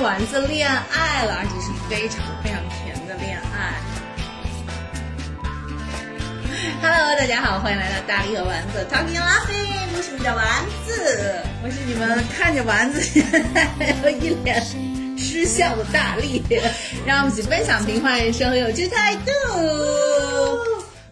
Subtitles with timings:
[0.00, 3.74] 丸子恋爱了，而且是非常非常甜的恋爱。
[6.80, 13.68] Hello，大家好，欢迎来到大力和丸子 Talking Laughing，我是你的丸子，我是你们看着丸子 现在
[14.04, 14.64] 有一脸
[15.16, 16.44] 失笑的大力，
[17.04, 19.32] 让我们一起分享平凡人生和有趣态度。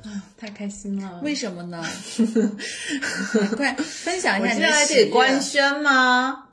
[0.05, 1.21] 啊，太开心了！
[1.25, 1.85] 为什么呢？
[3.57, 6.45] 快分享一下你的我现在喜悦得官宣吗？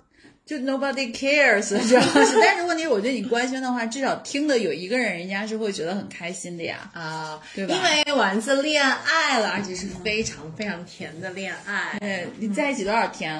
[0.45, 6.91] 就 nobody cares， 主要是，但是问题，我觉得你官宣的话，至少听的有一个人，人家是会觉得很开心的呀。
[6.93, 11.97] 啊，对吧因为丸子恋爱了，而且是非常非常甜的恋爱。
[12.01, 13.35] 哎，你在一起多少天？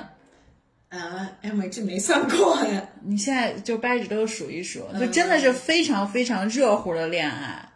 [0.88, 2.88] 啊，哎，我这没算过呀。
[3.04, 7.68] 你现在就掰指头数一数，就真的是非常非常热乎的恋爱。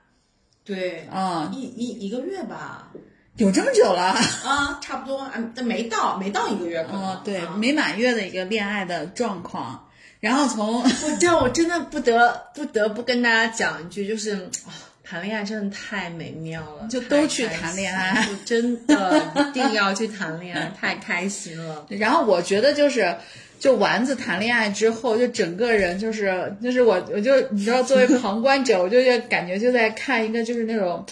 [0.64, 2.92] 对，嗯，一一一个月吧。
[3.38, 4.04] 有这么久了？
[4.44, 7.02] 啊，差不多，嗯，但没到，没到一个月可能。
[7.02, 9.88] 哦，对，啊没满月的一个恋爱的状况，
[10.20, 14.34] 然后从 我这我真的不得不得不跟大家讲一句，就是
[14.66, 21.86] 啊谈恋爱真的太美妙了，就都去谈恋爱真的一定要去谈恋爱，太开心了。
[21.98, 23.16] 然后我觉得就是，
[23.60, 31.06] 就丸子谈恋爱之后，就整个人就是就是我我就你知道，作为旁观者，我就觉感觉就在看一个就是那种，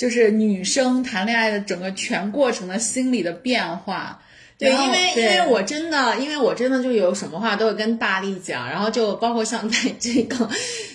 [0.00, 4.22] 就是女生谈恋爱的整个全过程的心理的变化。
[4.56, 10.48] 对，因为因为我真的，因为我真的就有什么话都会跟大力讲，然后就包括像在这个，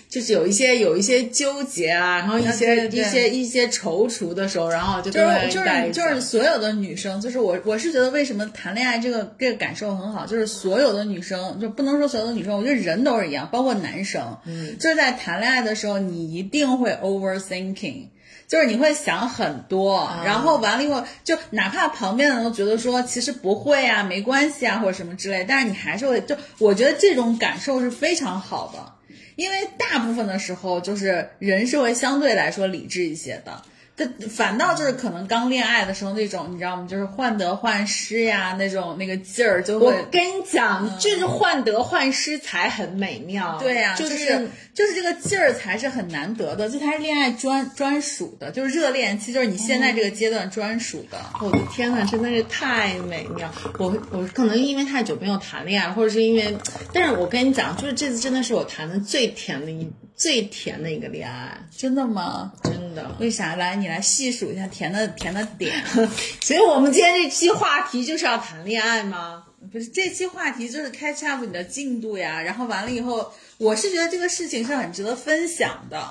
[0.10, 18.10] 就是有一些有一些纠结啊，然后一些一些一些踌躇的时候，然后就就是就是就是所有的女生，就是我我是觉得为什么谈恋爱这个这个感受很好，就是所有的女生就不能说所有的女生，我觉得人都是一样，包括男生，嗯，就是在谈恋爱的时候，你一定会 overthinking。
[18.48, 33.62] 就是你会想很多，然后完了以后，就哪怕旁边的人都觉得说其实不会啊，没关系啊，或者什么之类，但是你还是会就我觉得这种感受是非常好的，因为大部分的时候就是人是会相对来说理智一些的。
[33.98, 36.86] 这反倒就是可能刚恋爱的时候那种，你知道吗？
[36.90, 40.06] 就是患得患失呀，那种那个劲儿就我会。
[40.12, 43.58] 跟你讲，就是患得患失才很美妙。
[43.58, 51.18] 对呀、就就是就是这个劲儿才是很难得的，就才是恋爱专专属的，就是热恋期，就是你现在这个阶段专属的。
[51.42, 53.50] 我的天呐，真的是太美妙！
[53.80, 56.58] 我我可能因为太久没有谈恋爱，或者是因为，
[56.92, 62.54] 但是我跟你讲，就是这次真的是我谈的最甜的一最甜的一个恋爱，真的吗？
[62.64, 63.16] 真的。
[63.20, 63.56] 为啥？
[63.56, 65.84] 来，你来细数一下甜的甜的点。
[66.42, 69.44] 所以我们今天这期话题就是要谈恋爱吗？
[69.72, 76.04] 不是这期话题就是 catch up 你的进度呀，然后完了以后，我是觉得这个事情是很值得分享的，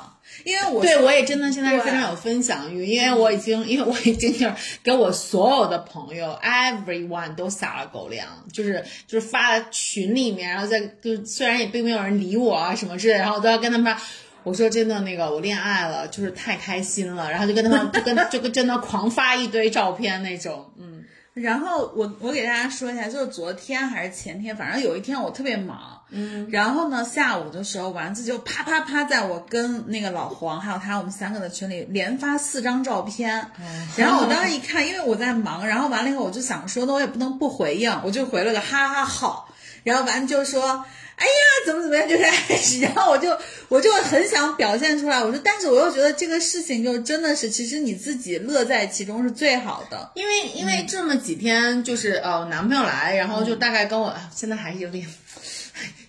[0.44, 14.02] 因为我对，我也真的现在是非常有分享欲，因为我已经，因为我已经就是给我所有的朋友，everyone 都撒了狗粮，就是就是发了群里面，然后在就虽然也并没有人理我啊什么之类的，然后我都要跟他们说。
[14.44, 33.50] 我说真的，那个我恋爱了，就是太开心了，然后就跟他们 就跟就跟真的狂发一堆照片那种，嗯，然后我我给大家说一下，就是昨天还是前天，反正有一天我特别忙，嗯，然后呢下午的时候，丸子就啪啪啪在我跟那个老黄还有他我们三个的群里连发四张照片，
[33.96, 39.48] 然后我当时一看，因为我在忙，然后完了以后我就想说，那我也不能不回应，我就回了个哈哈好，
[39.82, 40.84] 然后丸子就说。
[41.16, 41.32] 哎呀，
[41.64, 42.28] 怎么怎么样就开
[42.58, 43.38] 始，然后我就
[43.68, 50.10] 我就很想表现出来，我说，但是我又觉得这个事情就真的是，其实你自己乐在其中是最好的。
[50.16, 55.06] 因为因为这么几天就是呃我男朋友来，然后就大概跟我、现在还是有点，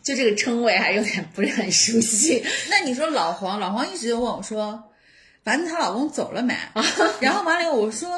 [0.05, 4.91] 就这个称谓还有点不是很熟悉，那你说老黄，老黄一直就问我说，
[5.45, 6.55] 丸子她老公走了没？
[7.19, 8.09] 然后完了以后我说，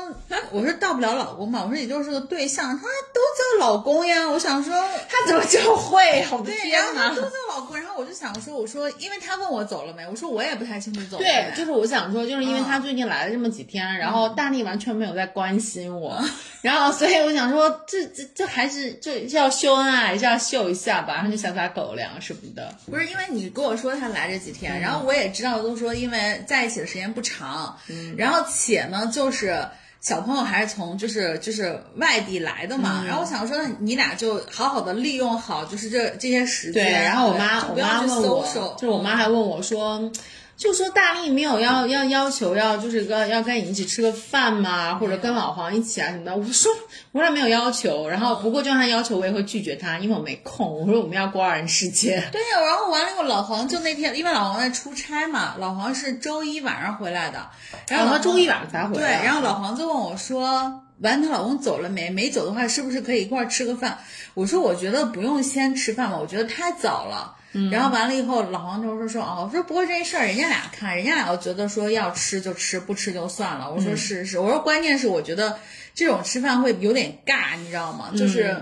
[0.49, 3.19] 我说到不了老公嘛，我说也就是个对象，他都
[3.59, 4.25] 叫老公呀。
[4.29, 4.73] 我想说，
[5.09, 6.25] 他怎么就会？
[6.31, 7.15] 我的对，天然后他哪！
[7.15, 11.27] 都叫老公，然后我就想说，我说因为他问我走了没，我说我也不太清楚走了没。
[11.27, 16.17] 对，就是我想说，就是因为他最近来了这么几天，然后大力完全没有在关心我，
[16.63, 22.73] 然后所以我想说，这这这还是就是要秀恩爱，还是要秀一下吧，然后就想撒狗粮什么的。
[22.89, 27.75] 不是因为你跟我说他来这几天，然后我也知道都说因为在一起的时间不长，
[28.15, 29.67] 然后且呢就是。
[29.99, 36.85] 小朋友还是从就是就是外地来的嘛，然后我想说，那你俩就好好的利用好就是这这些时间。
[36.85, 40.09] 对，然后我妈我妈问我就是我妈还问我说。
[40.57, 44.95] 就说大力没有要要要求要就是跟要跟你一起吃个饭嘛？
[44.95, 46.35] 或者跟老黄一起啊什么的？
[46.35, 46.71] 我说
[47.11, 50.81] 我俩没有要求，然后不过就算他要求我也会拒绝他，因为我没空。
[50.81, 52.27] 我说我们要过二人世界。
[52.31, 57.47] 对呀、然后完了以后，老黄就那天，因为老黄在出差嘛，老黄是周一晚上回来的，
[57.89, 62.09] 然后他周一晚上才回来对，然后老黄就问我说：“完她老公走了没？
[62.09, 63.97] 没走的话，是不是可以一块儿吃个饭？
[64.33, 67.35] 我说我觉得不用先吃饭吧，我觉得太早了。
[67.71, 73.71] 然后完了以后，老黄就说说哦，我说不过这事儿人家俩看，人家俩要觉得说要吃就吃，不吃就算了。
[73.71, 75.57] 我说是是，我说关键是我觉得
[75.95, 78.11] 这种吃饭会有点尬，你知道吗？
[78.15, 78.55] 就是、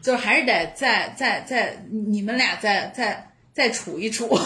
[0.00, 4.28] 就是还是得在在在你们俩再再再处一处。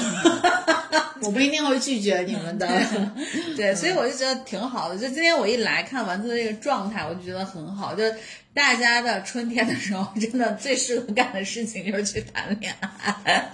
[1.23, 2.67] 我不一定会拒绝你们的。
[3.57, 4.97] 对，所以我就觉得挺好的。
[4.97, 7.95] 就今天我一来看丸子的这个状态，我就觉得很好。
[7.95, 8.05] 就
[8.55, 13.51] 大家的春天的时候， 真的最适合干的事情就是去谈恋爱。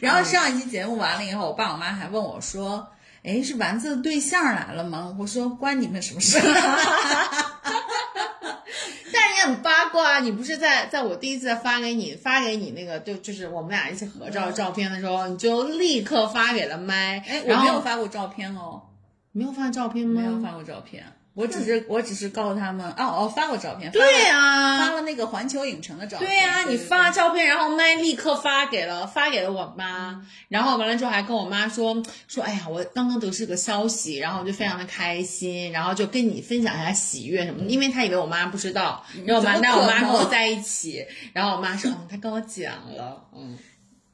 [0.00, 2.86] 然后上一期节目完了以后，我爸我妈还问我说
[3.24, 6.38] ：“哎，是丸子的对象来了吗？”我说：“关你们什么事？”
[9.12, 18.82] 但是也很八卦，你不是在在我第一次发给你发给你那个就就是我们俩一起合照照片的时候，你就立刻发给了麦，哎，我没有发过照片哦，
[19.32, 20.20] 没有发照片吗？
[20.20, 21.04] 没有发过照片。
[21.34, 26.28] 我只是我只是告诉他们，哦哦，发过照片，发对了呀、发了那个环球影城的照片。
[26.28, 43.58] 对呀、你对发照片，然后麦立刻发给了发给了我妈，然后完了之后还跟我妈说说，哎呀，我刚刚得知个消息，然后我就非常的开心，然后就跟你分享一下喜悦什么的，因为她以为我妈不知道，然后我妈那我妈跟我在一起，然后我妈说，嗯，她跟我讲了，嗯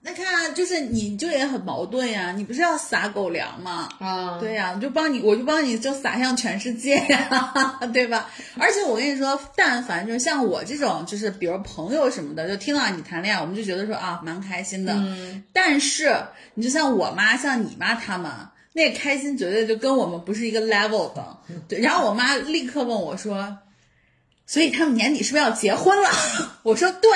[0.03, 3.87] 那看就是你就也很矛盾呀，你不是要撒狗粮吗？
[3.99, 8.31] 啊，对呀、我就帮你，我就帮你就撒向全世界呀， 对吧？
[8.59, 14.95] 而且我跟你说，但凡就是像我这种，就是比如朋友什么的，就听到你谈恋爱，我们就觉得说啊，蛮开心的。
[14.97, 16.17] 嗯但是
[16.55, 18.33] 你就像我妈，像你妈他们，
[18.73, 21.37] 那个开心绝对就跟我们不是一个 level 的。
[21.69, 23.59] 对，然后我妈立刻问我说，
[24.47, 26.09] 所以他们年底是不是要结婚了？
[26.65, 27.11] 我说对。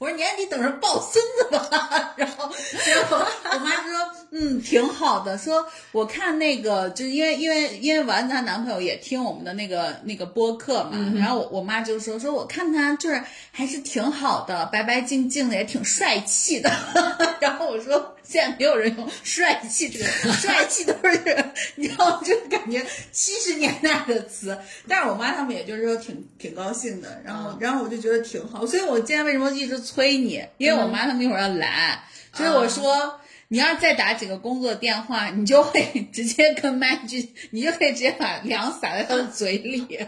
[0.00, 2.50] 我说年底等着抱孙子吧，然后
[2.82, 5.36] 结果我妈说，嗯，挺好的。
[5.36, 16.70] 说我看那个，就是因为因为因为丸子她男朋友也听我们的那个那个播客嘛，然后我我妈就说说我看他就是还是挺好的，白白净净的，也挺帅气的。
[17.38, 21.44] 然后我说现在没有人用帅气这个，帅气都是
[21.74, 22.82] 你知道，就感觉
[23.12, 24.56] 七十年代的词。
[24.88, 30.44] 但是我妈他们也就是说挺挺高兴的，然后、然后我就觉得挺好，所以我今天为什么一直催你？
[30.58, 32.02] 因为我妈他们一会儿要来，
[32.32, 33.19] 所以我说。
[33.52, 35.82] 你要是再打几个工作电话，你就会
[36.14, 39.98] 直接跟麦剧，你就可以直接把粮撒在他的嘴里。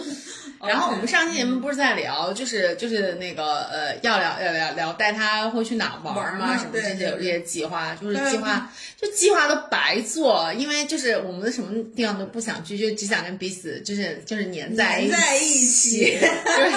[0.60, 8.70] 然后我们上期节目不是在聊，就是就是那个呃，要聊要聊聊带他会去哪玩儿嘛，什么这些有这些计划，就是计划
[9.00, 15.08] 就计划都白做，因为就是我们的什么地方都不想去，就只想跟彼此就是就是粘在一
[15.48, 16.72] 起起， 对。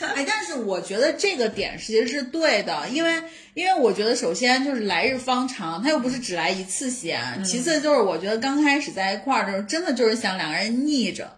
[0.00, 3.20] 哎，但是我觉得这个点其实是对的，因为
[3.58, 11.28] 因为我觉得首先就是来日方长，他又不是只来一次先，其次就是我觉得刚开始在一块儿的时候，真的就是想两个人腻着，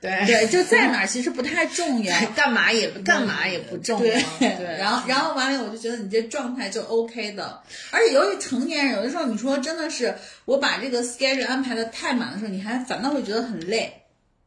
[0.00, 2.12] 对对，就在哪儿其实不太重要。
[2.34, 7.62] 干嘛也干嘛也不重要，对 对，然后然后完了，我就觉得你这状态就 OK 的。
[7.92, 10.16] 而且由于成年人，有的时候你说真的是
[10.46, 14.02] 我把这个 schedule 安排的太满的时候，你还反倒会觉得很累。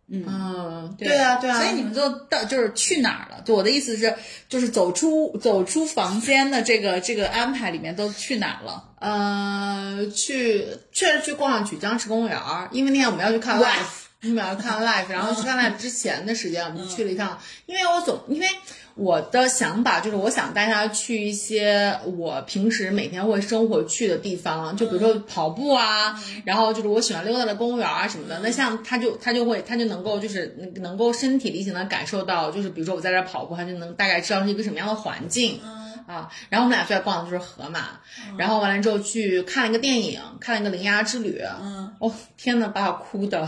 [0.09, 3.41] 嗯，对啊对啊，所以你们就到就是去哪儿了？
[3.45, 4.13] 就我的意思是，
[4.49, 8.83] 就是走出走出房间的这个这个安排里面都去哪儿了？
[8.99, 13.85] 呃，去确实去逛了曲江池公园儿，因为那天我们要去看 live，
[14.23, 18.47] 我们要看 live，然后去看 live 之前的时间，我们去了一趟，因为我总因为。
[18.95, 28.39] 我的想法就是，我想带他去一些我平时每天会生活去的地方，就比如说跑步啊，然后就是我喜欢溜达的公园啊什么的。
[28.43, 35.59] 那像他就他就会他就能够就是能能够身体力行的感受到，就是比如说我在这儿跑步，他就能大概知道是一个什么样的环境。
[36.07, 37.99] 啊，然后我们俩最爱逛的就是河马，
[38.35, 43.47] 然后完了之后去看了一个电影，看了一个《铃芽之旅》，嗯，哦天呐，把我哭的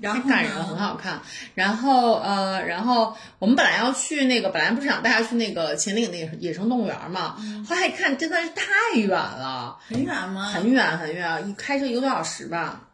[0.00, 1.20] 然后感人，很好看。
[1.54, 7.36] 然后呃，然后我们本来要去那个，本来不是想带他去那个秦岭的野生动物园嘛，
[7.68, 10.46] 后来一看真的是太远了，很远吗？
[10.46, 12.88] 很远很远，一开车一个多小时吧。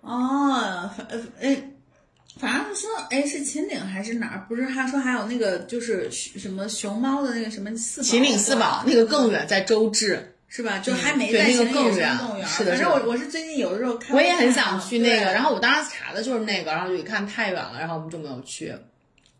[0.00, 1.62] 哦，呃哎，
[2.40, 4.46] 反正是说，哎，是秦岭还是哪儿？
[4.48, 10.34] 不是，他说还有那个就是什么熊猫的那个什么四秦岭四宝那个更远，在周至。
[10.54, 10.78] 是吧？
[10.80, 12.14] 就还没在那个更远。
[12.46, 18.74] 是的反正是我我是最近有的时候看，我也很想去那个，然后我当时查的就是那个，然后就一看太远了，然后我们就没有去。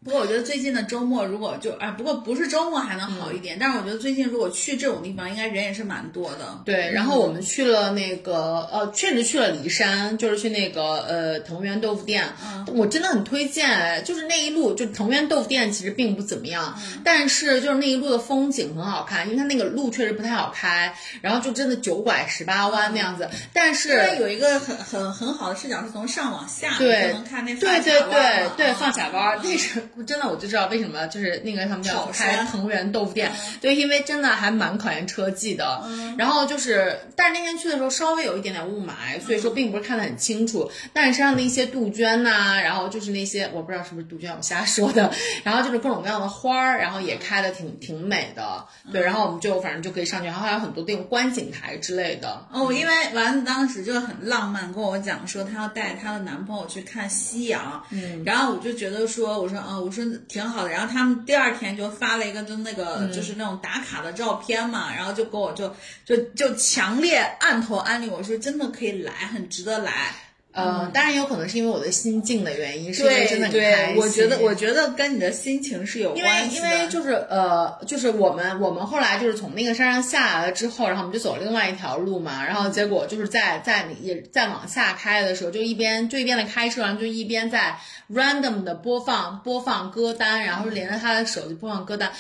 [0.05, 6.61] 不过我觉得最近的周末如果就啊，不过不是周末还能好一点，但是我觉得最近如果去这种地方，应该人也是蛮多的。
[6.65, 12.27] 对，然后我们去了那个呃，确实去了骊山，就是去那个呃藤原豆腐店，
[12.75, 14.03] 我真的很推荐。
[14.05, 23.29] 就是那一路，就藤原豆腐店其实并不怎么样，但是就是那一路的风景很好看，因为它那个路确实不太好开，然后就真的九拐十八弯那样子。
[23.53, 30.67] 但是有一个很很很好的视角是从上往下，对，能看那对对对对放卡弯，那是真的我就知道。
[30.67, 33.31] 为什么就是那个他们叫开藤原豆腐店？
[33.61, 35.83] 对，因为真的还蛮考验车技的。
[36.17, 40.71] 然后就是，但是那天去的时候稍微有一点点雾霾，所以说并不是看得很清楚。
[40.93, 45.13] 但是山上的一些杜鹃呐，然后就是那些我不知道是不是杜鹃，我瞎说的。
[45.45, 48.65] 然后就是各种各样的花儿，然后也开的挺挺美的。
[48.93, 52.47] 对，然后我们就反正就可以上去，然后还有很多那种观景台之类的。
[52.53, 57.83] 哦，因为丸子当时就很浪漫，跟我讲说她要带她的男朋友去看夕阳。
[57.91, 60.71] 嗯，然后我就觉得说，我说嗯，我说挺好的。
[60.71, 65.75] 然后他们第二天就发了一个就那个就是那种打卡的照片嘛，然后就给我就
[66.05, 70.15] 就就强烈按头安利我说真的可以来，很值得来。
[70.53, 73.97] 呃，当然有可能是因为我的心境的原因，是因为真的很开心。
[73.97, 76.67] 我觉得我觉得跟你的心情是有关系的。
[76.67, 87.79] 因为因为就是呃，就是我们我们后来就是从那个山上下来了之后，然后我们就走另外一条路嘛，然后结果就是在在也在往下开的时候，就一边就一边的开车，然后就一边在
[88.13, 92.13] random 的播放播放歌单，然后连着他的手机播放歌单。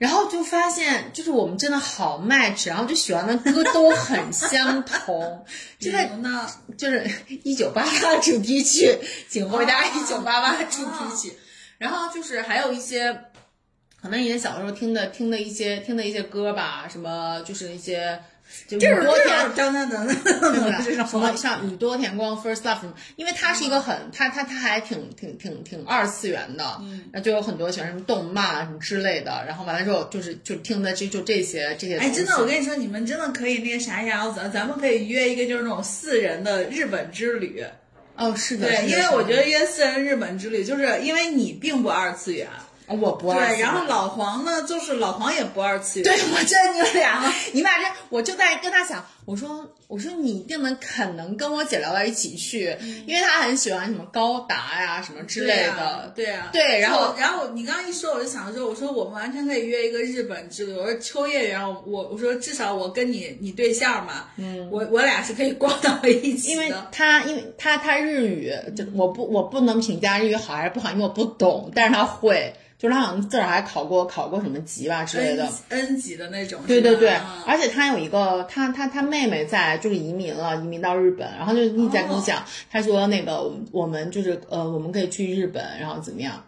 [0.00, 5.44] 然后就发现，就是我们真的好 match，然后就喜欢的歌都很相同。
[5.78, 7.08] 这个呢，就是
[7.44, 11.36] 一九八八主题曲，请回答一九八八主题曲。
[11.76, 13.26] 然后就是还有一些，
[14.00, 18.18] 可能以前小的时候听的听的一些听的一些歌吧，什么就是一些。
[18.66, 31.98] 就是多田，等等等等，什么像 宇多田光 First Love，因为他是一个很，他他他还挺挺挺挺二次元的，嗯，那就有很多喜欢什么动漫什么之类的，然后完了之后就是就听的就就这些这些。
[31.98, 37.64] 哎，真的，我跟你说，你们真的可以那个啥一下，咱咱们可以约一个就是那种四人的日本之旅。
[38.16, 42.46] 哦，是的，对，因为我觉得约四人日本之旅，就是因为你并不二次元。
[42.96, 46.04] 我不二对，然后老黄呢，就是老黄也不二次元。
[46.04, 56.12] 对，我觉得你们俩，你们俩这，我就在跟他想，我说，我说你一定能肯能跟我姐聊到一起去，因为她很喜欢什么高达呀什么之类的。
[56.16, 60.72] 对啊，对，然后然后你刚刚一说，我就想说，我说我们完全可以约一个日本之旅。
[60.72, 66.64] 我说秋叶原，我我说至少我跟你你对象嘛，嗯，我我俩是可以逛到一起的。
[66.64, 72.52] 因为他因为他他日语就我不我不能评价日语好还是不好，因为我不懂，但是他会。
[72.80, 76.62] 就是他好像自个儿还考过考过什么级吧之类的，N 级的那种。
[76.66, 77.10] 对对对，
[77.44, 86.42] 而且他有一个他他他妹妹妹在就是移民了，移民到日本，然后就一直在跟我讲，他说那个我们就是呃我们可以去日本，然后怎么样？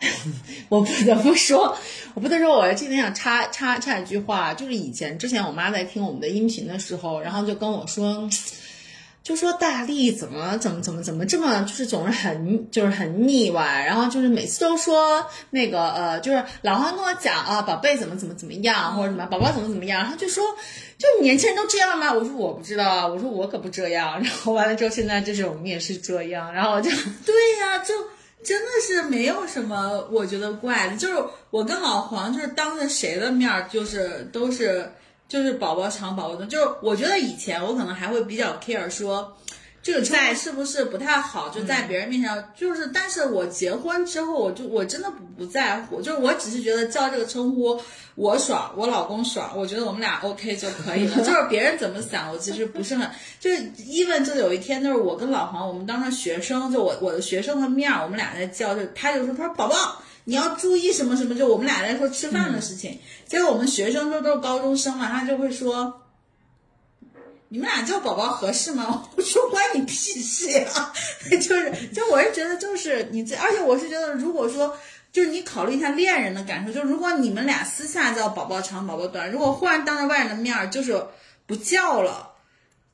[0.68, 1.76] 我不得不说，
[2.14, 8.28] 我不得不说，我今天想插插插一句话，就是以前之前我妈在听我们的音频的时候，然后就跟我说。
[9.22, 20.42] 就说大力怎么怎么怎么怎么这么就是总是很就是很腻歪，然后就是每次都说那个呃就是老黄跟我讲啊宝贝怎么怎么怎么样或者什么宝宝怎么怎么样，然后就说
[20.98, 22.12] 就年轻人都这样吗？
[22.12, 24.20] 我说我不知道，我说我可不这样。
[24.20, 26.90] 然后完了之后现在就是我们也是这样，然后就
[27.24, 27.94] 对呀，就
[28.42, 34.90] 真的是没有什么我觉得怪的，就是我跟老黄就是当着谁的面就是都是。
[35.32, 39.34] 就是宝宝长宝宝短，就是我觉得以前我可能还会比较 care 说，
[39.82, 47.76] 这个在是不是不太好，就在别人面前，就是，但是我结婚之后，我就我真的不不在乎，就是我只是觉得叫这个称呼
[48.14, 51.16] 我爽，我老公爽，我觉得我们俩 OK 就可以了。
[51.26, 53.10] 就是别人怎么想，我其实不是很，
[53.40, 60.00] 就是，even 就有一天，就是我跟老黄，我们当着学生，就我我的学生的面，我们俩在叫，就他就说，他说宝宝。
[60.24, 61.34] 你要注意什么什么？
[61.34, 62.96] 就我们俩在说吃饭的事情，
[63.26, 66.01] 结果我们学生都都是高中生嘛，他就会说，
[67.52, 69.06] 你们俩叫宝宝合适吗？
[69.14, 70.90] 我说关你屁事呀！
[71.38, 74.74] 就是，就我是觉得就是你这，而且我是觉得，如果说
[75.12, 81.04] 就是你考虑一下恋人的感受，就是如果你们俩私下叫宝宝长宝宝短，如果忽然当着外人的面儿就是
[81.46, 82.31] 不叫了。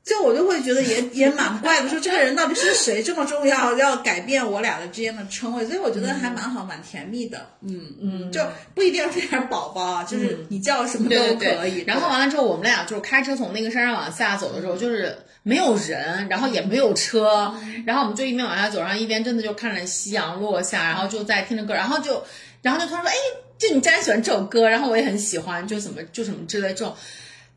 [0.03, 7.45] 就我就会觉得也 也蛮怪的，说这个人到底是谁这么重要，要改变我俩的之间的称谓，所以我觉得还蛮好，蛮甜蜜的。
[7.61, 8.41] 嗯嗯，就
[8.73, 11.83] 不一定是点宝宝啊，就是你叫什么都可以。
[11.85, 17.53] 然后完了之后，我们俩就是开车从那个山上往下走的时候，就是没有人，然后也没有车，
[17.85, 22.23] 然后我们就一边往下走，然后一边真的就看着夕阳落下，然后就在听着歌，然后就
[22.61, 23.15] 然后就突然说，哎，
[23.57, 26.95] 就你竟然喜欢这首歌，然后我也很喜欢，就怎么就什么之类这种。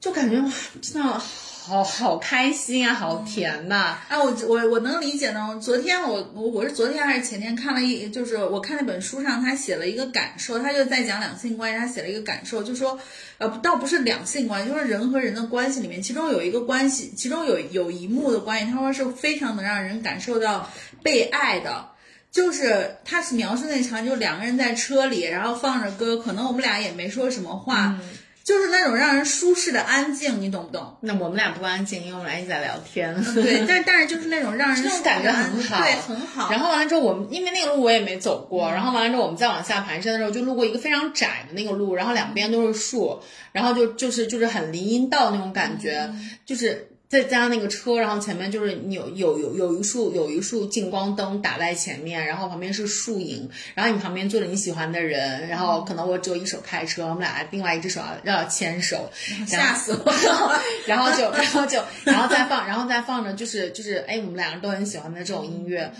[0.00, 1.22] 就感觉哇，真的
[1.64, 5.56] 好好开心啊，好甜呐、啊，我我我能理解呢。
[5.62, 12.98] 昨天我我我是昨天还是前天看了一，就是我看那本书上他写了一个感受，他就在讲两性关系，他写了一个感受，就说
[13.38, 20.68] 呃倒不是两性关系，就是人和人的关系里面，其中有一个关系，其中有有一幕的关系，他说是非常能让人感受到
[21.00, 21.90] 被爱的。
[22.32, 27.98] 就是他是描述那场，就两个人在车里，然后放着歌，可能我们俩也没说什么话，
[28.44, 30.96] 就是那种让人舒适的安静，你懂不懂？
[31.00, 33.14] 那我们俩不安静，因为我们俩一直在聊天。
[33.34, 36.50] 对，但 但是就是那种让人这种感觉很好对，很好。
[36.50, 43.20] 然后完了之后，我们因为那个路我也没走过，然后完了之后我们再往下盘山的时候，就路过一个非常窄的那个路，然后两边都是树，
[43.52, 46.12] 然后就就是就是很林荫道那种感觉，
[46.44, 46.88] 就是。
[47.12, 59.10] 再加上那个车，然后前面就是你有有有有一束有一束近光灯打在前面，然后旁边是树影，然后你旁边坐着你喜欢的人，然后可能我只有一手开车，我们俩另外一只手要要牵手，
[59.46, 65.92] 吓死我了， 然后就然后就然后再放然后再放着就是就是哎我们两个都很喜欢的这种音乐。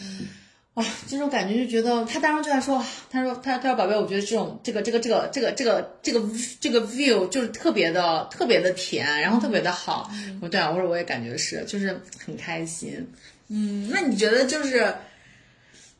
[0.74, 6.22] 哇，这种感觉就觉得他当时就在说，他说他他说宝贝，我觉得这种这个这个这个这个这个这个
[6.60, 10.10] 这个 view 就是特别的特别的甜，然后特别的好。
[10.40, 13.06] 我说对啊，我说我也感觉是，就是很开心。
[13.48, 14.94] 嗯，那你觉得就是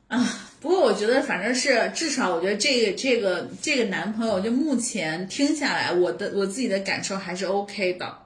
[0.08, 0.48] 啊？
[0.60, 8.16] 不过我觉得反正是至少，我觉得这个这个这个男朋友，就目前听下来，我的我自己的感受还是 OK 的。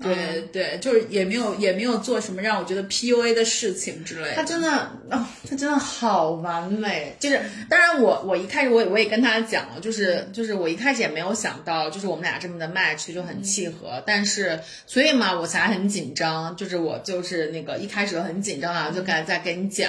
[0.00, 4.34] 对对，就是也没有也没有做什么让我觉得 PUA 的事情之类的。
[4.34, 4.68] 他真的
[5.10, 7.14] 哦，他真的好完美。
[7.20, 14.02] 就是当然我我一开始我也我也跟他讲了，就是就是我一开始也没有想到，就是我们俩这么的 match 就很契合。
[14.04, 16.56] 但是所以嘛，我才很紧张。
[16.56, 19.88] 就是我就是那个一开始很紧张啊，就刚才在跟你讲。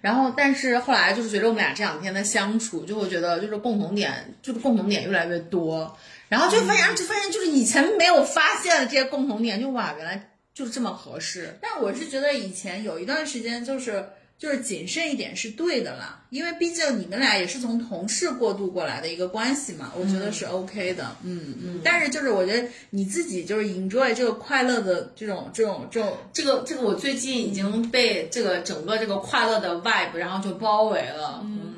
[0.00, 5.96] 然后但是后来就是随着我们俩这两天的相处，就会觉得就是共同点就是共同点越来越多。
[6.28, 11.56] 然后就发现，就发现就是以前没有发现的这些共同点，就哇，原来就是这么合适。
[11.62, 14.04] 但我是觉得以前有一段时间就是
[14.36, 21.16] 就是谨慎一点是对的啦，因为毕竟你们俩也是从同事过渡过来的一个关系嘛，我觉得是 OK 的。
[21.22, 21.80] 嗯嗯。
[21.84, 31.40] 但是就是我觉得你自己就是 enjoy 这个快乐的这种这种这种这个这个，我最近已经被这个整个这个快乐的 vibe 然后就包围了。
[31.44, 31.74] 嗯，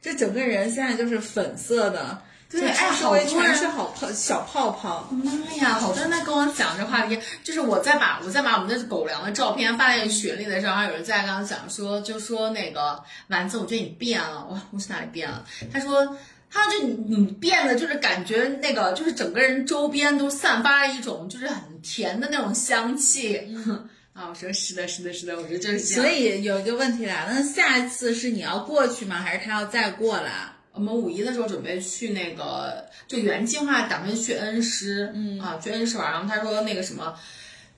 [0.00, 2.22] 这整个人现在就是粉色的。
[2.50, 5.08] 对，哎，好多人是好泡小泡泡。
[5.12, 14.44] 妈呀，好多人在跟我讲这话题，就是我在把我在把我们的狗粮的照片发在群里的时候，还有人在跟我讲说，就说那个丸子，我觉得你变了。
[14.50, 15.44] 哇，我是哪里变了？
[15.72, 16.16] 他说，
[16.50, 23.40] 他就你你变得就是感觉那个就是整个人周边都散发了一种就是很甜的那种香气。
[24.12, 26.02] 啊，我说是的，是的，是的，我觉得就是这样。
[26.02, 29.14] 所以有一个问题来了，那下一次是你要过去吗？
[29.22, 30.32] 还是他要再过来？
[30.72, 36.12] 我们五一的时候准备去那个，就原计划打算去恩施，嗯啊，去恩施玩。
[36.12, 37.14] 然后他说那个什么，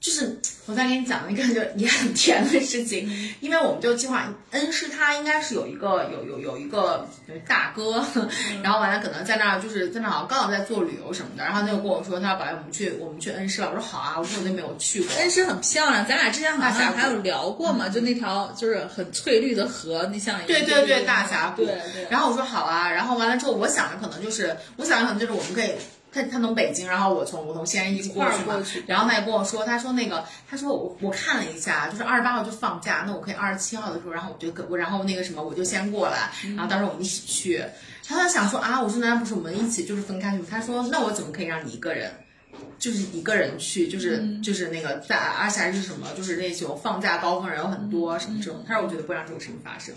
[0.03, 0.37] 就是
[0.67, 7.09] 我再给你讲一个就也很甜的事情，因为我们就计划恩施，他应该是有一个有有有一个
[7.47, 8.05] 大哥，
[8.65, 13.69] 然后完了可能在那儿就是在那儿刚好在做旅游什么的，然后他就跟我说，他说宝贝，我们去我们去恩施了。
[13.69, 15.15] 我说好啊，我说我就没有去过。
[15.19, 21.65] 恩施很漂亮，咱俩之前好像还有聊过嘛，就那条就是很翠绿的河，那像对对对大峡谷。
[21.65, 22.09] 对对。
[22.11, 25.71] 然后我说好啊，然后完了之后，我想着可能就是我想着可能就是我们可以。
[26.13, 37.65] 他他从北京，然后我从我从西安一过去嘛，然后他也跟我说，他说那个，他说我我看了一下，就是二十八号就放假，那我可以二十七号的时候，然后我就跟我然后那个什么，我就先过来，然后到时候我们一起去。
[38.05, 40.45] 他就想说啊，我说那不是我们一起就是分开去？
[40.51, 42.13] 他说那我怎么可以让你一个人，
[42.79, 48.63] 就是一个人去，就是就是那个在，而且还是什么，就是那种放假高峰人有很多什么这种。
[48.69, 49.95] 他说我觉得不让这种事情发生，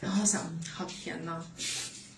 [0.00, 0.40] 然后想
[0.72, 1.44] 好甜呐。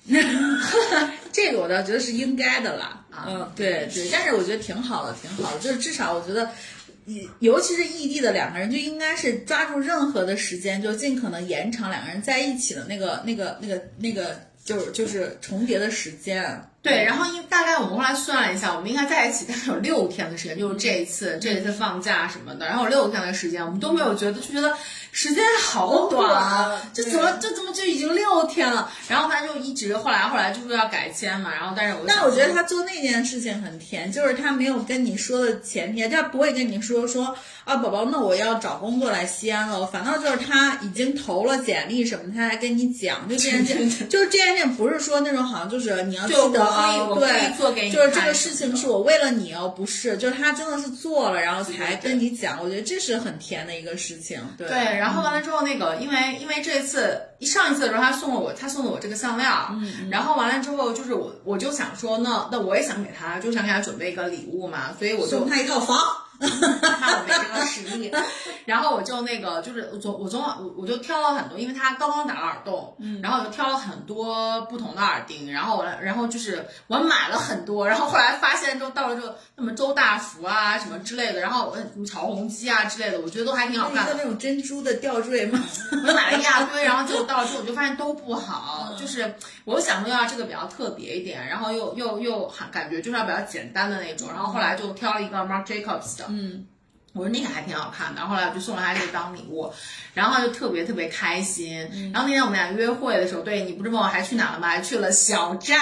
[1.32, 6.50] 这个我倒觉得是应该的啦，嗯，对对，但是我觉得挺好的，挺好的，就是至少我觉得，
[7.40, 16.60] 尤其是异地的两个人，就应该是抓住任何的时间，就尽可能延长两个人在一起的那个、那个、那个、那个，就是就是重叠的时间。
[16.82, 24.74] 对，然后因大概我们后来算了一下，我们应该在一起大概有六天的时间，就是这一次这一次放假什么的，然后有六天的时间，我们都没有觉得，就觉得
[25.12, 28.90] 时间好短啊，这怎么这怎么就已经六天了？
[29.06, 46.71] 然后他就一直后来后来就说要改签嘛，然后但是我但我觉得他做那件事情很甜，就是他没有跟你说的前提，他不会跟你说说啊宝宝，那我要找工作来西安了，反倒就是他已经投了简历什么，他来跟你讲，就这件事，就是这件事不是说那种好像就是你要记得。
[46.74, 54.40] 可以我可以对，做给你就是这个事情是我为了你哦，不是，就是他真的是做了，然后才跟你讲，我觉得这是很甜的一个事情。
[54.56, 59.48] 对对，然后完了之后，那个因为因为这次上一次的时候，他送了我，他送了我这个项链
[60.10, 65.98] 然后完了之后，就是我我就想说，那那我也想给他，就想给他准备一个礼物嘛，所以我就送他一套房。
[66.48, 68.12] 看我没这个实力，
[68.66, 84.14] 然后我就那个就是我总我总我我就挑了很多，因为他刚刚打了耳洞，嗯，然后我就挑了很多不同的耳钉，然后我然后就是我买了很多，然后后来发现之后到了之后，什么周大福啊什么之类的，然后呃什么潮红鸡啊之类的，我觉得都还挺好看的。
[84.14, 85.58] 那种珍珠的吊坠吗？
[86.06, 88.94] 我买了一大堆， 然后结果到了之后，我就发现都不好。
[88.98, 96.66] 就是我想说要这个比较特别一点，然后又又又还感觉就是要比较简单的那种，然后后来就挑了一个 Marc Jacobs 的，嗯，
[97.12, 99.72] 我说那个还挺好看的，然后后来我就送了他这个当礼物，
[100.14, 101.78] 然后他就特别特别开心。
[102.12, 104.68] 然后那天我们俩约会的时候，对你不是问我还去哪了吗？
[104.68, 105.76] 还去了小寨。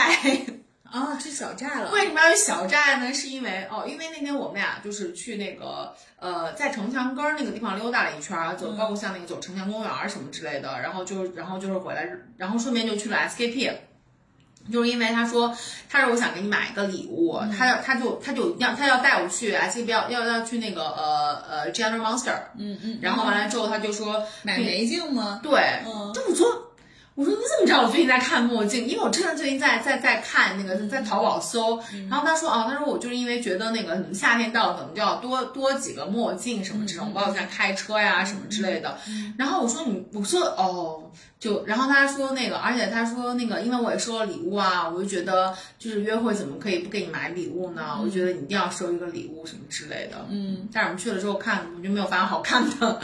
[0.82, 1.90] 啊，去小寨了。
[1.94, 3.14] 为什么要去小寨呢？
[3.14, 13.72] 是因为哦，因为那天我们俩就是去那个呃，在城墙根儿那个地方溜达了一圈儿，走包括像那个走城墙公园儿什么之类的，然后就然后就是回来，然后顺便就去了 SKP。
[14.70, 15.54] 就是因为他说，
[15.88, 25.40] 他说我想给你买一个礼物，他要他就他就要他要带我去 S E B 要要要去那个呃呃 General Monster，嗯嗯，然后完了之后他就说买眉镜吗？
[25.42, 26.12] 对，嗯。
[26.14, 26.69] 就我说，
[27.20, 28.86] 我说你怎么知道我最近在看墨镜？
[28.86, 31.78] 因为我真的最近在在在看那个在淘宝搜，
[32.08, 38.96] 然后他说哦，他说我就是因为觉得那个夏天到了，可能就要多多几个墨镜什么这种，包括像开车呀什么之类的。
[39.36, 47.98] 然后我说你，我说哦，就然后他说那个，而且他说那个，因为我也收了礼物啊，我就觉得就是约会怎么可以不给你买礼物呢？
[48.00, 50.24] 我就觉得你一定要收一个礼物什么之类的。
[50.30, 52.98] 嗯，但是我们去了之后看，我就没有发现好看的。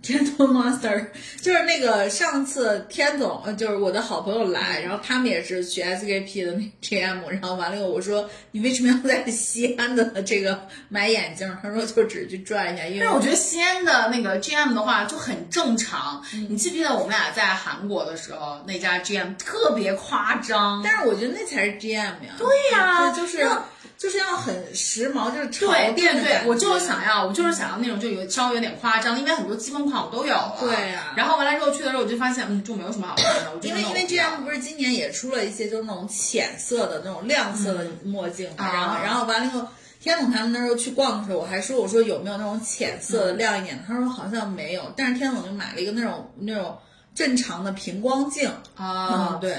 [0.00, 1.06] 天童 Monster
[1.42, 11.48] 就是那个上次天总，呃，就是我的好朋友来，然后他们也是去 SKP 的那 GM，然后完了以后我说你为什么要在西安的这个买眼镜？
[11.62, 16.22] 他说就只是去转一下，因为但是我觉得西安的那个 GM 的话就很正常。
[16.48, 20.80] 你记不记得我们俩在韩国的时候，那家 GM 特别夸张？
[20.84, 22.36] 但是我觉得那才是 GM 呀。
[22.38, 23.64] 对呀就是那
[23.98, 26.48] 就是要很时髦，就是潮对对对店的感，觉。
[26.48, 30.56] 我就是想要，我就是想要那种就有稍微有点夸张，因为很多基本款我都有了。
[30.60, 33.68] 对呀然后完了之后去的时候，我就发现，嗯，就没有什么好看的。
[33.68, 39.66] 因为因为那种不是今年也出了一些就是那种浅色的那种亮色的墨镜然后然后完了以后，
[40.00, 46.78] 天总他们那时候去逛的时候，我还说我说有没有那种浅色的亮一点的，他说好像没有，但是天总就买了一个那种那种
[47.16, 49.32] 正常的平光镜，啊。
[49.32, 49.56] 嗯，，对，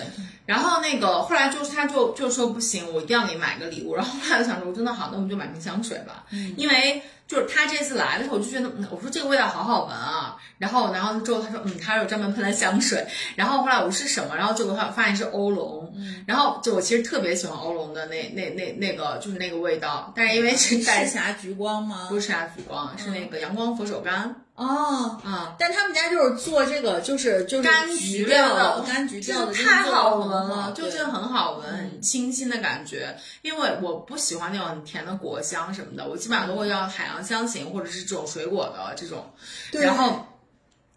[0.50, 3.94] 然后那个后来就是他就就说不行，我一定要给你买个礼物。
[3.94, 6.26] 然后后来我想说，我真的好，那我们就买瓶香水吧，
[6.58, 10.38] 因为就是他这次来的时候，我就觉得，嗯，我说这个味道好好闻啊。
[10.58, 13.06] 然后然后之后他说，嗯，他有专门喷的香水。
[13.36, 14.36] 然后后来我是什么？
[14.36, 15.94] 然后结果发发现是欧龙。
[16.26, 22.08] 然后就我其实特别喜欢欧龙的那那那那个就是那个味道，但是因为是带赤霞橘光吗？
[22.10, 25.20] 不是赤霞橘光，是那个阳光佛手柑哦。
[25.24, 25.56] 啊。
[25.58, 33.18] 但他们家就是做这个，就是就是柑橘橘调的，柑橘调的，太好闻了了，，就对真的很好闻，很清新的感觉。
[33.42, 39.32] 因为我不喜欢那种很甜的果香什么的，我基本上都会要海洋香型或者是这种水果的这种。
[39.72, 40.28] 对然后，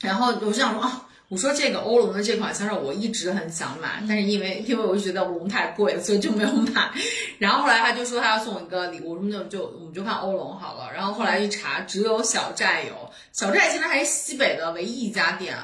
[0.01, 1.07] 然后我就想说啊。
[1.33, 6.93] 我说这个欧龙的这款香水我一直很想买，但是因为因为我就觉得欧龙太贵了，所以就没有买。
[7.39, 10.93] 然后后来他就说他要送我一个礼物，我们就就我们就看欧龙好了。
[10.95, 15.57] 然后后来一查，只有小寨有，小寨现在还是西北的唯一一家店。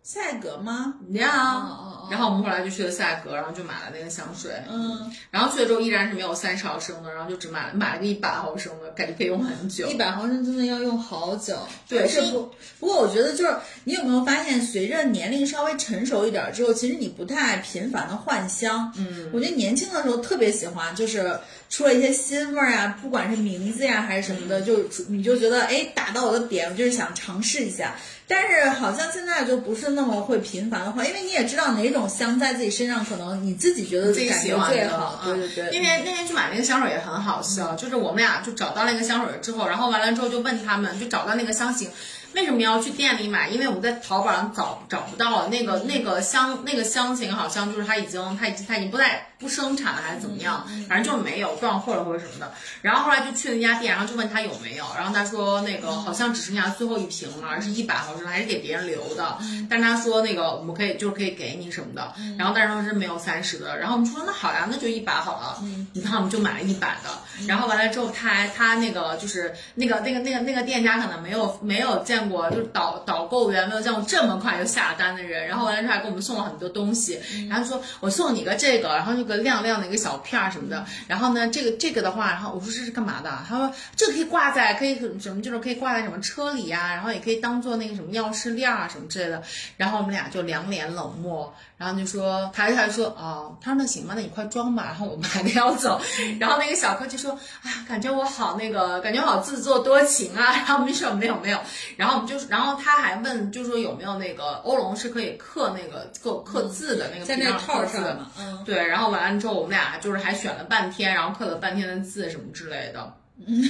[0.00, 0.94] 赛格吗？
[1.10, 9.94] 呀、哦哦哦然后我们后来就去了赛格，然后就买了那个香水，嗯，然后去了之后依然是没有三十毫升的，然后就只买了买了个一百毫升的，感觉可以用很久一。
[9.94, 11.58] 百毫升真的要用好久。
[11.88, 18.92] 对是不不过我觉得就是你有没有发现，随着年龄稍微成熟一点之后，其实你不太频繁的换香。
[18.96, 21.38] 嗯，我觉得年轻的时候特别喜欢，就是
[21.70, 27.94] 出了一些新味儿啊，不管是名字呀还是什么的，就你就觉得哎打到我的点，我就是想尝试一下。
[28.28, 35.20] 但是好像现在就不是那么会频繁的换，因为你也知道哪种香在自己身上，可能你自己觉得自己喜欢的，最好。
[35.24, 41.88] 对对对，那天那天去买那个香水也很好笑，就是我们俩就找到那个香水之后，然后完了之后就问他们，就找到那个香型。
[42.36, 43.48] 为什么要去店里买？
[43.48, 50.66] 因为我们在淘宝上找找不到了那个那个香那个香型，好像就是它已经它已经它已经不在不生产了，还是怎么样？
[50.86, 52.52] 反正就是没有断货了或者什么的。
[52.82, 59.38] 然后后来就去了那家店，然后就问他有没有，然后他说那个好像只剩下最后一瓶了，是一百毫升，还是给别人留的。
[59.70, 63.78] 但是他说那个我们可以就是可以给你什么的，然后但是说是没有三十的。
[63.78, 65.64] 然后我们说那好呀，那就一百好了。
[65.94, 83.30] 你看我们就买了一百的，然后完了之后，他还他那个就是那个那个那个那个店家可能没有没有见过，就是导导购员没有见过这么快就下单的人，然后完了之后还给我们送了很多东西，然后说我送你个这个，然后那个亮亮的一个小片儿什么的，然后呢这个这个的话，然后我说这是干嘛的？
[83.48, 89.42] 他说这个可以挂在可以什么就是可以挂在什么车里呀、然后也可以当做那个什么钥匙链儿啊什么之类的，
[89.76, 91.54] 然后我们俩就两脸冷漠。
[91.78, 94.84] 然后就说，他他就说，哦，他说那行吧，那你快装吧。
[94.84, 96.00] 然后我们还得要走，
[96.40, 100.52] 然后那个小哥就说，哎呀，感觉我好那个，感觉好自作多情啊。
[100.52, 101.58] 然后我们就说没有没有，
[101.98, 113.12] 然后我们就，然后他还问，就说有没有那个欧龙是可以刻那个刻刻字的那个在那皮上套上嘛，嗯，对，然后完了之后，我们俩就是还选了半天，然后刻了半天的字什么之类的。
[113.46, 113.62] 嗯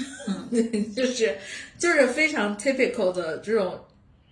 [0.94, 1.36] 就是
[1.76, 3.76] 就是非常 typical 的这种。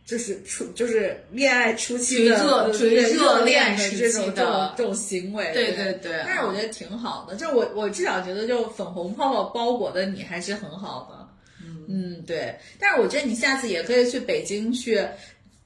[0.06, 12.54] 就是初就是恋爱初期的热恋恋时期的这种这种行为，对对对对但是我觉得挺好的，就我我至少觉得就粉红泡泡包裹的你还是很好的，嗯对。
[12.78, 15.02] 但是我觉得你下次也可以去北京去，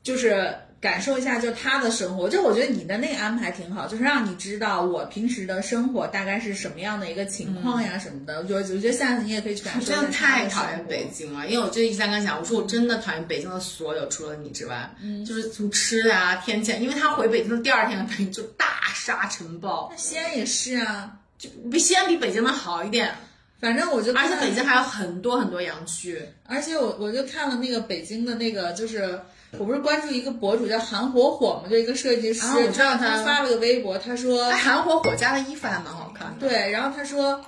[0.05, 2.29] 就是感受一下就他的生活。
[2.29, 8.39] 就我觉得你的那个安排挺好，就是让你知道我平时的生活大概是什么样的一个情况呀什么的。
[8.39, 23.13] 我觉得我觉得下次你也可以去感受真的太讨厌北京了，因为我就一直在跟他讲，我说我真的讨厌北京的所有，除了你之外，嗯，就是从吃的啊、天气啊，因为他回北京的第二天，北京就大沙尘暴，那西安也是啊，就比西安比北京的好一点，
[23.61, 26.21] 反正我就而且北京还有很多很多洋区。
[26.45, 29.21] 而且我我就看了那个北京的那个，就是
[29.53, 36.49] 我不是关注一个博主叫韩火火嘛，就一个设计师，啊我知道他他发了个微博，他说哎，韩火火家的衣服还蛮好看的。
[36.49, 37.41] 对，然后他说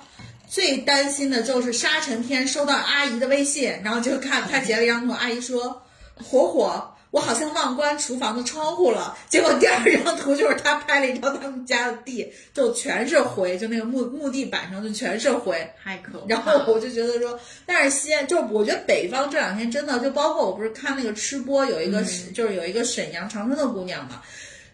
[0.47, 5.83] 最担心的就是沙尘天收到阿姨的微信，然后就看他截了一张图，阿姨说
[6.15, 6.87] 火火。
[7.11, 16.25] 我好像忘关厨房的窗户了，结果第二张图就是他拍了一张他们家的地，就全是灰，就那个木木地板上就全是灰，太可怕。
[16.27, 24.21] 然后我就觉得说，但是西安就我觉得北方这两天真的就包括我不是看那个吃播有一个、嗯就是有一个沈阳长春的姑娘嘛，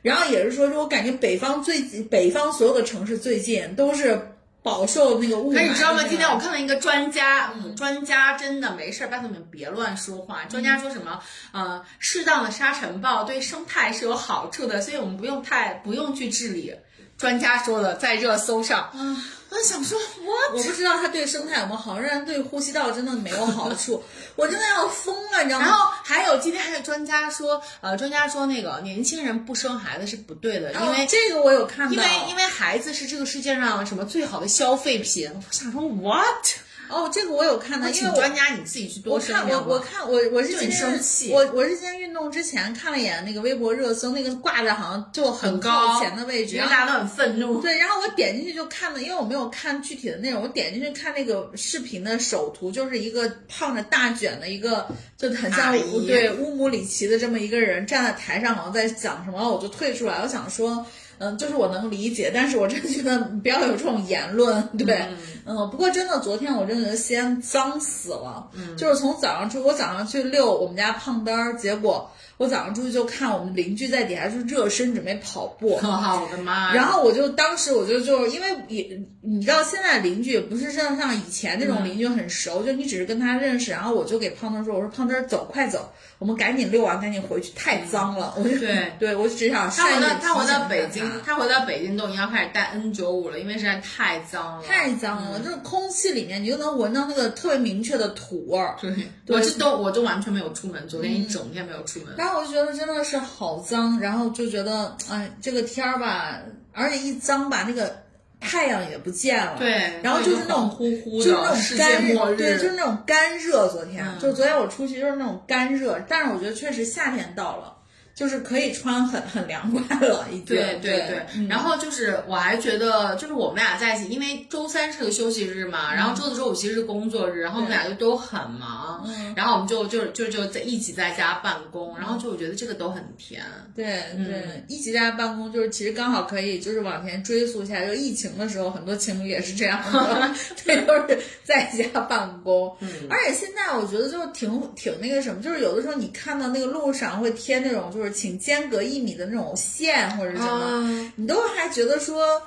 [0.03, 4.21] 然后也是说说我感觉北方最近北方所有的城市最近都是
[4.67, 5.67] 饱受那个雾霾的那个。
[5.67, 6.03] 可你知道吗？
[6.09, 10.43] 今天我看到一个专家，嗯，专家真的没事儿，拜托你们别乱说话。
[10.49, 11.21] 专家说什么？
[11.53, 16.75] 呃，适当的沙尘暴对生态是有好处的，所以我们不用太不用去治理。
[17.17, 18.91] 专家说的，在热搜上。
[18.93, 24.03] 嗯，我想说，我我不知道它对生态有没有好，但是对呼吸道真的没有好处，
[24.35, 25.65] 我真的要疯了，你知道吗？
[25.65, 35.31] 然后还有今天还有专家说，呃，专家说那个年轻人不生孩子是不对的，因为、哦这个我有看到，因为因为孩子是这个世界上什么最好的消费品。
[35.33, 36.45] 我想说，what？
[36.89, 39.69] 哦，这个我有看到，因为专家你自己去我看多生两个。
[39.69, 47.61] 我我看我我是很今天生气我我是今天运动之前看了一眼那个微博热搜，那个挂在好像就很很高靠前的位置，然后因为大家都很愤怒。
[47.61, 60.85] 对，然后我点进去就看了，因为我没有看具体的内容，我点进去看那个视频的首图，就是一个烫着大卷的一个，就很像对乌姆里奇的这么一个人站在台上，好像在讲什么，我就退出来，我想说。
[61.19, 65.05] 嗯，就是我能理解，但是我真的觉得不要有这种言论，对，
[65.45, 76.73] 嗯不过真的，昨天我真的觉得西安脏死了，嗯，就是从早上出，我早上去遛我们家胖墩儿，结果我早上出去就看我们邻居在底下就热身准备跑步，哇，我的妈！
[76.73, 94.63] 然后我就当时我就就因为也你知道现在邻居也不是像像以前那种邻居很熟，就你只是跟他认识，然后我就给胖墩说，我说胖墩儿走快走，我们赶紧遛完赶紧回去，太脏了，我就对对我只想他回到他回到北京，他回到北京都已经要开始戴 N 九五了，因为实在太脏了。
[94.63, 98.75] 太脏了，就是空气里面你就能闻到那个特别明确的土味儿。
[98.81, 98.91] 对，
[99.27, 102.15] 我这都我就完全没有出门，昨天一整天没有出门。
[102.17, 106.39] 然后我就觉得真的是好脏，然后就觉得哎，这个天儿吧，
[106.73, 107.95] 而且一脏吧，那个
[108.39, 109.55] 太阳也不见了。
[109.57, 113.67] 对，然后就是那种呼呼的就是那种干对，就是那种干热。
[113.67, 117.76] 昨天、嗯就昨天我出去就是那种干热，但是我觉得确实夏天到了，
[118.17, 120.45] 就是可以穿很很凉快了，已经。
[120.47, 121.47] 对对对，嗯。
[121.47, 129.35] 然后就是我还觉得，就是我们俩在一起，因为周三是个休息日嘛，然后周四周五其实是工作日，然后我们俩就都很忙，嗯。
[129.35, 133.43] 然后我们就就就就在一起在家办公，然后就我觉得这个都很甜。
[133.75, 134.25] 对嗯。
[134.25, 140.33] 对，一起在家办公就是其实刚好可以就是往前追溯一下，就疫情的时候，很多情侣也是这样的，
[140.65, 142.75] 对，都是在家办公。
[142.79, 152.41] 嗯，而且现在我觉得就是挺挺那个什么，就是有的时候你看到那个路上会贴那种就是请间隔一米的那种线或者什么，啊你都还觉得说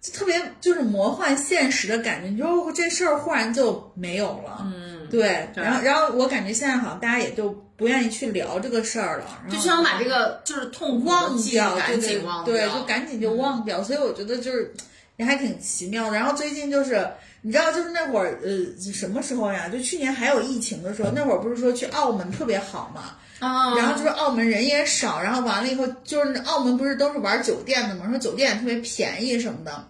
[0.00, 4.60] 就特别就是魔幻现实的感觉，你说这事儿忽然就没有了。
[4.64, 13.82] 嗯，对，然后然后我感觉现在好像大家也就不愿意去聊这个事儿了，就想把这个就是痛忘记掉，对赶对紧忘对，就赶紧就忘掉。
[13.82, 14.72] 所以我觉得就是
[15.16, 16.16] 也还挺奇妙的。
[16.16, 17.06] 然后最近就是
[17.46, 18.50] 你知道，就是那会儿呃
[18.92, 19.68] 什么时候呀？
[19.68, 23.14] 就去年还有疫情的时候，那会儿不是说去澳门特别好嘛？
[23.38, 29.86] 啊然后就是澳门人也少，然后完了以后就是澳门不是都是玩酒店的嘛，说酒店也特别便宜什么的。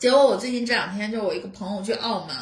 [0.00, 2.34] 结果我最近这两天就我一个朋友去澳门，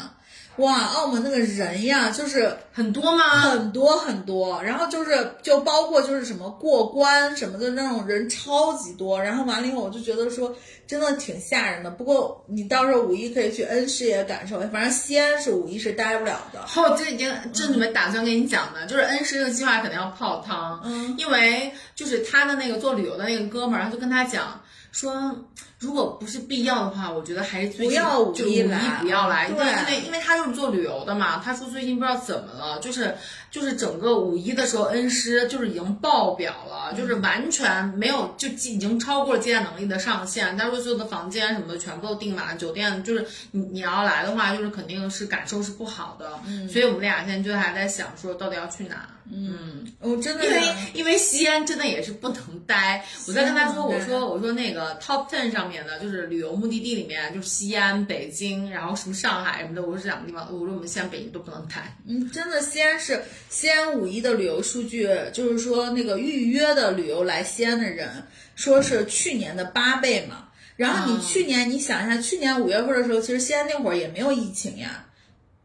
[0.58, 3.24] 哇，澳门那个人呀，就是很多吗？
[3.40, 10.54] 很多很多，然后就是就包括就是什么过关什么的那种人超级多，然后完了以后我就觉得说
[10.86, 11.90] 真的挺吓人的。
[11.90, 16.60] 不过你到时候五一可以去恩施也感受，反正西安是五一是待不了的。
[16.76, 25.36] 哦，这已经这准备打算跟你讲的，就是恩施这个计划肯定要泡汤，嗯，因为就是他的那个做旅游的那个哥们儿，他就跟他讲说，
[25.78, 33.14] 如果不是必要的话，我觉得还是最要五就五一不要来，对因为因为他就是做旅游的嘛，他说最近不知道怎么了，就是
[33.50, 49.08] 就是整个五一的时候，恩施就是已经爆表了，就是完全没有就已经超过了接待能力的上限，他说所有的房间什么的全部都订满了，酒店就是你你要来的话，就是肯定是感受是不好的，所以我们俩现在就还在想说到底要去哪。
[49.30, 50.62] 嗯，我真的因为
[50.94, 53.04] 因为西安真的也是不能待。
[53.26, 61.96] 我在跟他说，我说我说那个 top ten 上面的就是旅游目的地里面，就是西安、北京，然后什么上海什么的，我说这两个地方，我说我们西安、北京都不能待。
[62.06, 68.24] 嗯，真的，西安是西安五一的旅游数据，就是说那个预约的旅游来西安的人，
[68.56, 70.48] 说是去年的八倍嘛。
[70.76, 75.04] 然后你嗯去年，你想一下，去年五月份的时候，其实西安那会儿也没有疫情呀，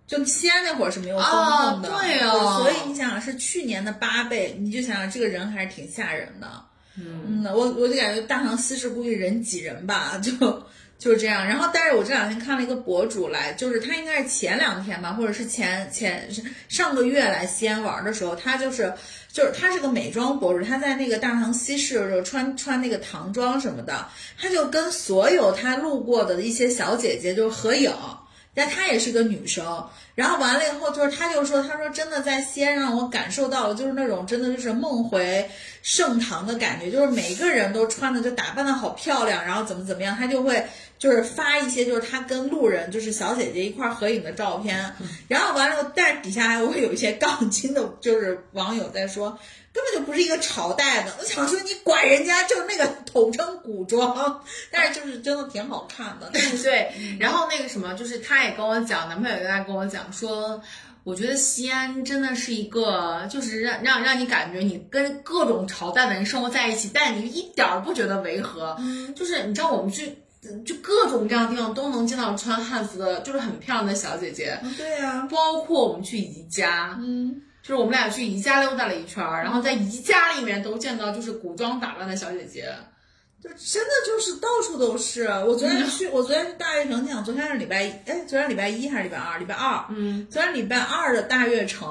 [0.08, 6.48] 就西安那会儿是没有封控的，哦对哦所以你想想是去年的八倍，你就想想这个人还是挺吓人的。
[6.98, 10.32] 嗯，我我就感觉大唐西市估计人挤人吧，就
[11.00, 11.46] 就是这样。
[11.46, 16.30] 然后，但是我这两天看了一个博主来，就是他应该是前两天吧，或者是前前
[16.70, 18.94] 上个月来西安玩的时候，他就是
[19.32, 24.08] 就是他是个美妆博主，他在那个大唐西市的时候穿穿那个唐装什么的，
[24.40, 27.92] 他就跟所有他路过的一些小姐姐就合影。
[28.54, 35.50] 但她也是个女生，然后完了以后，就是她就说，她说真的在西安让我感受到了，就是那种真的就是梦回
[35.82, 40.66] 盛唐的感觉，就是每个人都穿的就打扮的好漂亮，然后怎么怎么样，她就会
[40.98, 44.94] 就是发一些就是他跟路人就是小姐姐一块儿合影的照片，
[45.28, 49.38] 然后完了，但是底下还会有一些杠精的，就是网友在说。
[49.74, 56.30] 根本就不是一个朝代的，我想说你管人家就是那个统称古装，但是就是真的挺好看的。
[56.62, 60.62] 对，然后那个什么，就是他也跟我讲，男朋友也在跟我讲说。
[61.06, 68.78] 我觉得西安真的是一个，就是让让让你感觉你跟各种朝代的人生活在一起，但你一点儿不觉得违和。
[69.14, 70.16] 就是你知道我们去，
[70.66, 82.74] 就各种各样的地方都能见到穿汉服的，就是很漂亮的小姐姐，嗯对呀、包括我们去宜家，嗯，就是我们俩去宜家溜达了一圈儿，然后在宜家里面都见到就是古装打扮的小姐姐。
[83.42, 85.26] 就真的就是到处都是。
[85.46, 89.38] 我昨天去，我昨天去大悦城，你想昨天是礼拜一，哎，昨天礼拜一还是礼拜二？
[89.38, 89.86] 礼拜二。
[89.90, 91.90] 嗯，昨天礼拜二的大悦城，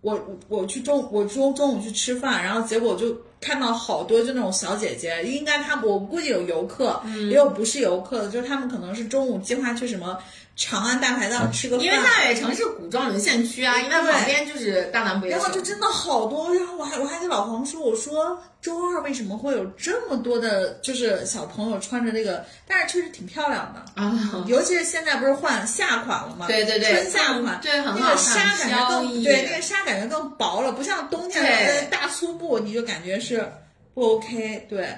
[0.00, 10.18] 我我我去中我中中午去吃饭，然后结果就看到好多就那种小姐姐，应该他们我估计有游客，也有不是游客的，就是他们可能是中午计划去什么
[10.58, 15.28] 长安大排档吃个饭，因为大悦城是古装沦陷区啊，因为旁边就是大南北。
[15.28, 26.48] 然后就真的好多，然后我还我还给老黄说，我说周二为什么会有这么多的，就是小朋友穿着这个，但是确实挺漂亮的，啊，尤其是现在不是换夏款了吗？
[26.48, 33.48] 对对对春夏款，对很好那个纱感觉更对，那个纱感觉更薄了，不像冬天对的大粗布，你就感觉是
[33.94, 34.92] 不 OK，对，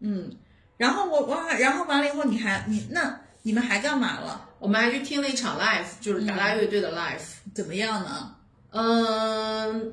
[0.00, 0.30] 嗯，
[0.76, 4.42] 然后我我然后完了以后你还你那你们还干嘛了？
[4.58, 7.20] 我们还去听了一场 live，就是达拉乐队的 live。
[7.54, 8.32] 怎么样呢？
[8.70, 9.92] 嗯，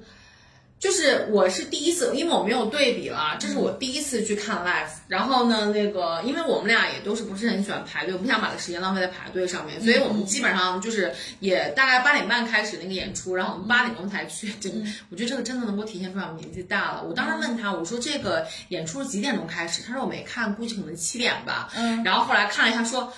[0.79, 4.89] 就是我是第一次，因为我没有对比了，这是我第一次去看 live。
[5.07, 14.53] 然后呢，那个因为我们俩也都是不是很喜欢排队，我不想把这时间浪费在排队上面，所以我们基本上就是也大概八点半开始那个演出，然后我们八点钟才去。
[14.59, 14.75] 这个
[15.09, 17.03] 我觉得这个真的能够体现出来我们年纪大了。
[17.03, 19.83] 我当时问他，我说这个演出是几点钟开始？
[19.83, 21.69] 他说我没看，估计可能七点吧。
[21.75, 23.13] 嗯，然后后来看了一下说。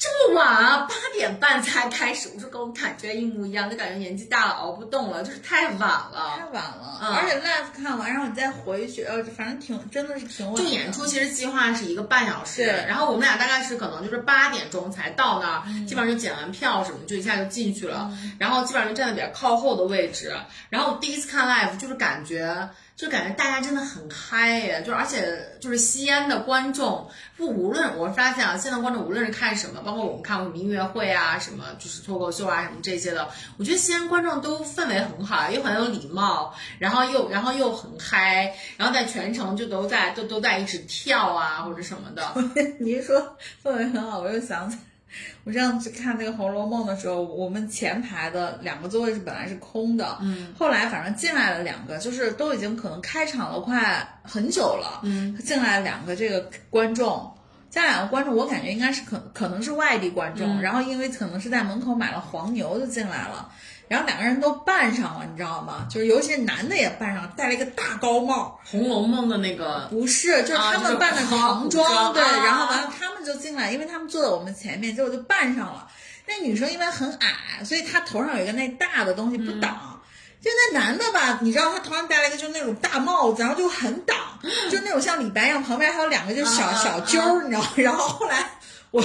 [0.00, 2.30] 这么晚啊，八点半才开始。
[2.34, 6.44] 我说跟我感觉一模一样，就感觉年纪大了熬不动了，就是太晚了太。
[6.46, 10.62] 晚了，嗯而且 live 看完，然后你再回去，呃，反正挺真的是挺晚的。
[10.62, 20.34] 就演出其实计划是一个半小时，然后我们俩大概是可能就是八点钟才到那儿，基本上就检完票什么，就一下就进去了，然后基本上就站在比较靠后的位置。
[20.70, 22.70] 然后我第一次看 live 就是感觉。
[23.00, 42.22] 就感觉大家真的很嗨耶，就而且就是西安的观众，不无论我发现啊，现在观众无论是看什么，包括我们看我们音乐会啊，什么就是脱口秀啊什么这些的，我觉得西安观众都氛围很好，又很有礼貌，然后又然后又很嗨，然后在全程就都在都都在一直跳啊或者什么的。
[42.78, 43.18] 你一说
[43.64, 44.82] 氛围很好，我又想起来
[45.44, 57.32] 我上次看那个《红楼梦》的时候，我们前排的两个座位是本来是空的，嗯，后来反正进来了两个，就是都已经可能开场了快很久了，嗯，进来了两个这个观众。
[57.70, 63.48] 加两个观众，我感觉应该是可可能是外地观众，然后因为可能是在门口买了黄牛就进来了，
[63.90, 65.84] 然后两个人都扮上了，你知道吗？
[65.90, 75.88] 就是尤其是男的也扮上，戴了一个大高帽，《红楼梦》的那个不是，就是他们扮的唐装，对，然后完了他们就进来，因为他们坐在我们前面，结果就扮上了。
[76.28, 80.00] 那女生因为很矮，所以她头上有一个那大的东西不挡。
[80.40, 84.16] 就那男的吧，你知道他头上戴了一个就那种大帽子，然后就很挡，
[84.70, 87.62] 就那种像李白一样，旁边还有两个就小小揪儿，你知道。
[87.76, 88.52] 然后后来
[88.90, 89.04] 我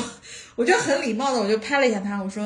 [0.55, 2.43] 我就很礼貌的我就拍了一下他，我说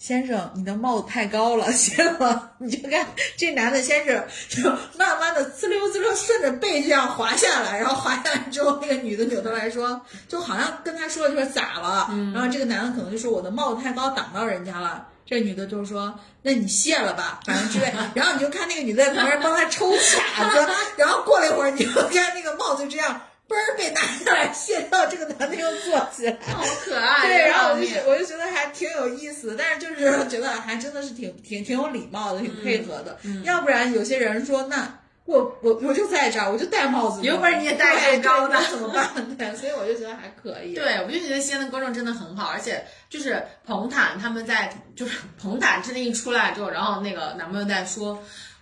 [0.00, 2.52] 先生，你的帽子太高了， 行了？
[2.56, 4.62] 你就看这男的先是就
[4.98, 12.08] 慢慢的滋溜滋溜顺着背这样滑下来，然后滑下来之后，那个女的扭头来说，就好像跟他说就说咋了？
[12.32, 15.06] 然后这个男的可能就说我的帽子太高挡到人家了。
[15.26, 23.20] 这女的就说：“那你卸了吧， 反正之类。”然后你就看那个女的在旁边帮他抽卡子，然后过了一会儿，你就看那个帽子就这样
[23.50, 27.26] 嘣儿被拿下来卸掉，这个男的又坐起来，好可爱。
[27.26, 33.18] 对，然后我就我就觉得还挺有意思，但是就是觉得还真的是挺挺挺有礼貌的，挺配合的。
[33.42, 34.96] 要不然有些人说那。
[35.26, 39.08] 我我我就在这儿，我就戴帽子，有本事你也戴太高的怎么办？
[39.38, 40.74] 对，所以我就觉得还可以。
[40.74, 48.20] 对，我就觉得西安的观众真的很好，而且就是彭坦他们在，就是彭坦真的一出来之后，然后那个男朋友在说。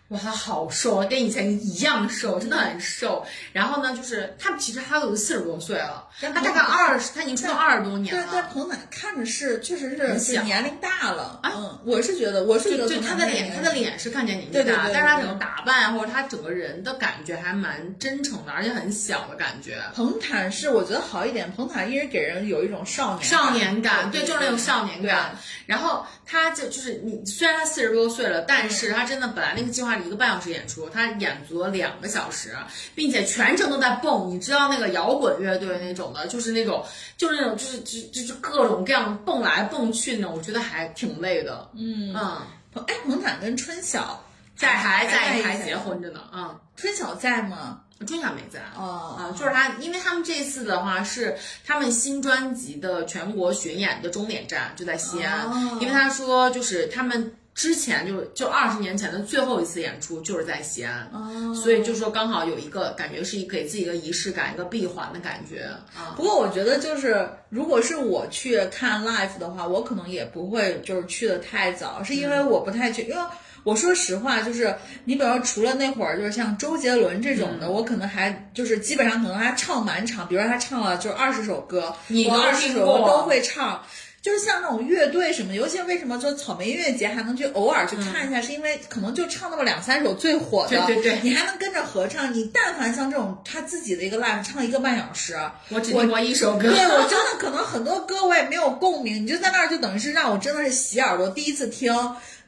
[0.08, 3.26] 哇，他好瘦，跟以前一样瘦，真的很瘦。
[3.52, 8.22] 然后呢，就是他其实他都四十多岁了，他大概二十，他已经出道二十多年了。
[8.22, 11.38] 对，在彭坦看着是，确实是年龄大了。
[11.42, 19.76] 嗯，我是觉得，我是觉得，就他的脸，他的脸是看见年纪大，但是他整个打扮或者他整个人的感觉还蛮真诚的，而且很小的感觉。
[19.94, 25.36] 彭坦是我觉得好一点，彭坦一直给人有一种少年少年感，对，就是那种少年感。
[25.66, 29.97] 然后他就就是你，虽然他四十多岁了，但是他真的本来那个计划。
[30.06, 32.54] 一个半小时演出，他演足了两个小时，
[32.94, 34.30] 并且全程都在蹦。
[34.30, 36.84] 你知道那个摇滚乐队那种的，就是那种，
[37.16, 41.68] 就是那种，就是就就是各种各样蹦来蹦去那种，我觉得还挺累的。
[41.74, 42.42] 嗯嗯，
[42.86, 44.22] 哎，彭坦跟春晓
[44.56, 46.20] 在还在还结婚着呢。
[46.32, 47.80] 嗯，春晓在吗？
[48.06, 48.60] 春晓没在。
[48.76, 51.36] 哦啊，就是他，因为他们这次的话是
[51.66, 57.34] 他们新专辑的全国巡演的终点站就在西安，因为他说就是他们。
[57.58, 61.10] 之前就就二十年前的最后一次演出就是在西安，
[61.56, 66.14] 所以就说刚好有一个感觉是一给自己一个仪式感，一个闭环的感觉啊。
[66.16, 73.16] 不过我觉得就是如果是我去看 live 的话，我可能也不会就是去的太早，是因为我不太去，因为
[73.64, 74.72] 我说实话，就是
[75.04, 81.92] 你比如说除了那会儿就是像周杰伦这种的，我可能还就是基本上可能他唱满场，比如说他唱了就二十首歌，
[82.28, 83.82] 我二十首歌都会唱。
[84.28, 92.34] 就是像那种乐队什么，尤其为什么说草莓音乐节还能去偶尔去看一下，是因为可能就唱那么两三首最火的，对对对，你还能跟着合唱。
[92.34, 95.34] 你但凡像这种他自己的一个 live 唱一个半小时，
[95.70, 101.90] 我只听过一首歌，对我真的可能很多歌我也没有共鸣，你就在那儿就等于是让我真的是洗耳朵，第一次听。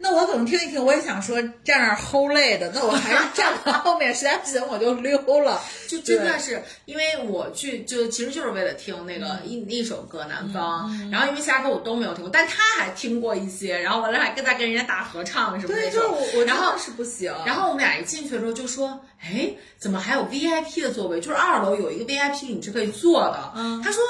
[0.03, 5.61] 那我可能听一听，我也想说站那儿齁累的，那我还是站到 后面，实在不行我就溜了。
[5.86, 16.03] 就真的是因为我去，就其实就是为了听那个一一首歌《南方》，然后因为其他歌我都没有听过，但他还听过一些，然后完了还跟他跟人家打合唱什么那种。
[16.46, 17.30] 然后是不行。
[17.44, 21.20] 然后我们俩一进去的时候就说：“哎，怎么还有 VIP 的座位？
[21.20, 24.01] 就是二楼有一个 VIP，你是可以坐的。”嗯，他说。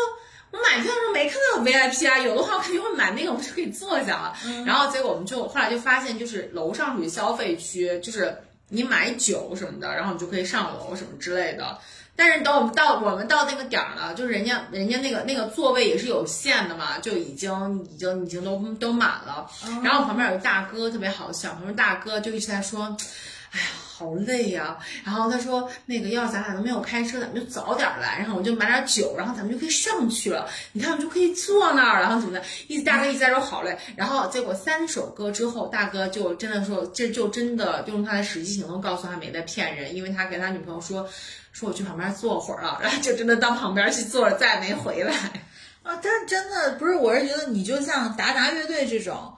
[0.52, 4.36] 我买票的时候没看到有 VIP 啊，有的话我肯定会买那个，我就可以坐下了。
[4.66, 8.36] 然后结果我们就后来就发现，就是楼上属于消费区，就是
[8.68, 11.78] 你买酒什么的，然后你就可以上楼什么之类的。
[12.16, 19.48] 但是等我们到我们到那个点儿了，就是人家人家那个那个座位也是有限的嘛，就已经已经已经都都满了。
[19.84, 22.96] 然后旁边有个大哥特别好笑，旁边大哥就一直在说，
[23.52, 23.66] 哎呀。
[24.00, 30.48] 好累呀，然后他说那个要是咱俩都没有开车，咱们就早点来，然后我就买点酒，然后咱们就可以上去了。
[30.72, 32.42] 你看，我就可以坐那儿，然后怎么的？
[32.66, 41.06] 一大哥一直在说好嘞，然后结果三首歌之后，大哥就真的说，这就真的用他的实际行动告诉他没在骗人，因为他跟他女朋友说，
[41.52, 45.12] 说我去旁边坐会儿了，然后就真的到旁边去坐了，再也没回来。
[45.82, 49.34] 啊，但真的不是，我是觉得你就像达达乐队这种。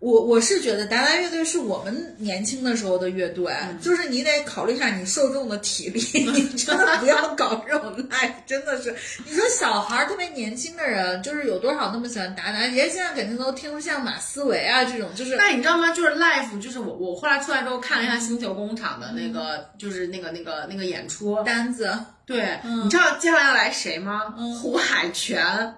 [0.00, 8.94] 我我是觉得达达乐队是我们年轻的时候的乐队，就是你得考虑一下你受众的体力， 你真的不要搞这种 live，真的是。
[9.26, 12.60] 你说小孩儿特别年轻的人，就是有多少那么喜欢达达？
[12.60, 15.34] 人家现在肯定都听像马思唯啊这种，就是。
[15.36, 15.92] 那你知道吗？
[15.92, 21.92] 就是 live，就是我我后来出来之后看了一下星球工厂的那个，就是那个那个那个演出单子。
[22.24, 24.32] 对，你知道接下来要来谁吗？
[24.62, 25.74] 胡海泉。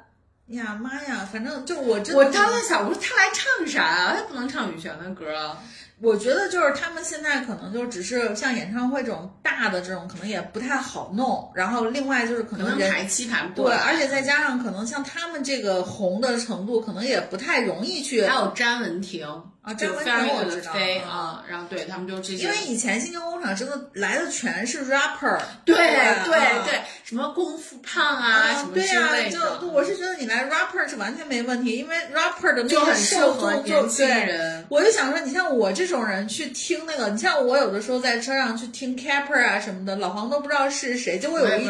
[0.50, 4.14] 呀妈呀，反正就我真的我当时想，我说他来唱啥啊？
[4.16, 5.58] 他不能唱羽泉的歌啊。
[6.02, 11.52] 我觉得就是他们现在可能就只是像演唱会这种大的这种，可能也不太好弄。
[11.54, 19.26] 然后另外就是可可能人排期排不过对，来，而且再加上可能像他们这个红的程度，可能也不太容易去还有詹雯婷
[19.60, 34.24] 啊詹雯婷我知道飞啊啊，然后对他们就这些，因为以前新疆工厂真的来的全是 rapper，对对对什么功夫胖啊什么之对呀、类的，就我是觉得你来 rapper 是完全没问题，因为 rapper 的那就个很适合受众就年轻对。
[34.26, 34.66] 人。
[34.68, 41.18] 我就想说，你像我这种人去听那个，你像我有的时候在车上去听 Capper 啊什么的，老黄都不知道是谁。
[41.18, 41.66] 结果有一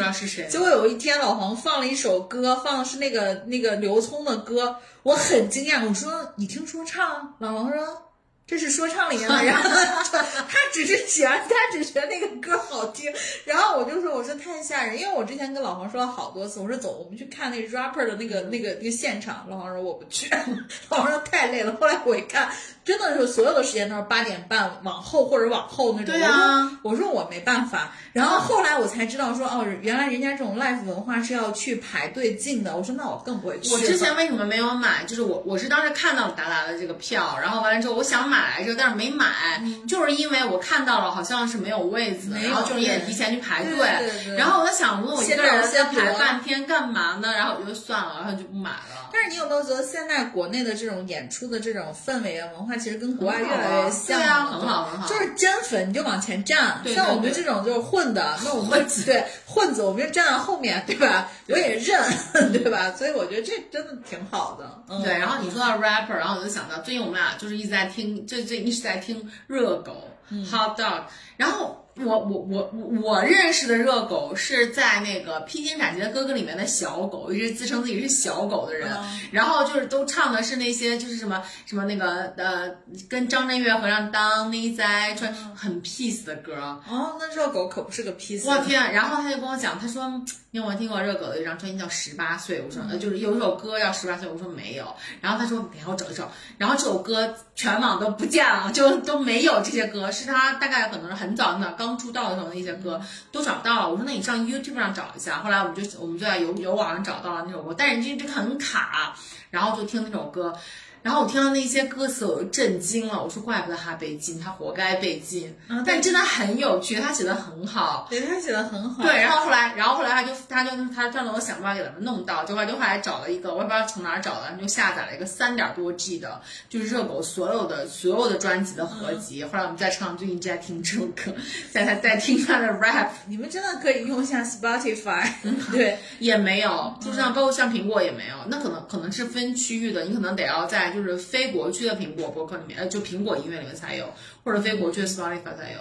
[0.49, 7.35] 结果有一天老黄放了一首歌，放的是那个那个刘聪的歌，我很惊讶，我说你听说唱？
[7.39, 8.10] 老黄说。
[8.51, 13.09] 这是说唱里面的，然后他只是喜欢，他只觉得那个歌好听，
[13.45, 20.29] 然后我就说，我说太吓人，因为我之前跟老黄说了好多次，我说走，我们去看那个 rapper 的那个那个那个现场，老黄说我不去，
[20.91, 21.73] 老黄说太累了。
[21.77, 22.51] 后来我一看，
[22.83, 26.13] 真的是所有的时间都是八点半往后或者往后那种。
[26.13, 27.91] 对啊我说，我没办法。
[28.13, 32.75] 然后后来我才知道说，哦，原来人家这种 live 文化是要去排队进的。
[32.75, 33.71] 我说那我更不会去。
[33.73, 35.03] 我之前为什么没有买？
[35.05, 43.75] 就是我我是当时看到达达的这个票，然后完了之后我想买来着，但是没买，就是因为我看到了好像是没有位子，然后就是也得提前去排队。
[43.75, 47.31] 对对对然后我在想，问我一个人在先排半天干嘛呢？
[47.31, 49.09] 然后我就算了，然后就不买了。
[49.13, 54.23] 但是你有没有觉得现在国内的这种演出的这种氛围啊文化，其实跟国外越来越像了？
[54.23, 61.29] 对啊很好很好就是真粉你就往前站，对像我们这种就是混的，那我们对混子我们就站到后面，对吧？
[61.47, 62.01] 我也认，
[62.53, 62.91] 对吧？
[62.93, 64.83] 所以我觉得这真的挺好的。
[64.89, 70.07] 嗯，对，然后你说到 rapper，然后我就想到最近我们俩就是一直在听，最最一直在听热狗、
[70.49, 71.03] hot dog，
[71.37, 71.77] 然后。
[71.97, 78.89] 我我我我我认识的热狗是在那个《披荆斩棘的哥哥》里面的小狗，一直自称自己是小狗的人，
[79.31, 82.71] 然后就是都唱的是那些就是什么什么那个呃，
[83.09, 86.55] 跟张震岳合唱《当你在穿》很 peace 的歌，
[86.89, 88.93] 哦，那热狗可不是个 peace 我天！
[88.93, 90.09] 然后他就跟我讲，他说
[90.53, 92.59] 你有没有听过热狗的一张专辑叫《十八岁》？
[92.65, 94.93] 我说呃，就是有一首歌叫《十八岁》，我说没有。
[95.21, 96.29] 然后他说，等一下我找一找。
[96.57, 103.89] 然后这首歌全网都不见了，就都没有这些歌，是他大概可能是很早很早刚出道的时候的一些歌都找不到了。
[103.89, 105.39] 我说那你上 YouTube 上找一下。
[105.39, 109.15] 后来我们就我们就在有有网上找到了那首歌，但是这这个很卡，
[109.51, 110.53] 然后就听那首歌。
[111.01, 113.23] 然后我听到那些歌词，我就震惊了。
[113.23, 115.55] 我说，怪不得他被禁，他活该被禁。
[115.67, 118.07] 嗯但真的很有趣，他写的很好。
[118.09, 119.03] 对他写的很好。
[119.03, 126.39] 对，然后后来，然后后来他就他就他让我想办法给他们弄到，就后来就后来找了一个，我也不知道从哪儿找的，就下载了一个三点多 G 的，
[126.69, 129.43] 就是热狗所有的所有的专辑的合集。
[129.43, 131.33] 后来我们在车上最近就在听这首歌，
[131.71, 135.27] 在在在听他的 rap，你们真的可以用一下 Spotify。
[135.71, 144.13] 对，也没有，就像包括像苹果也没有，那可能可能是分区域的，你可能得要在就是非国区的苹果播客里面，呃，就苹果音乐里面才有，
[144.43, 145.79] 或者非国区的 Spotify 才有。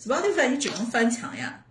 [0.00, 1.64] Spotify 你只能翻墙呀。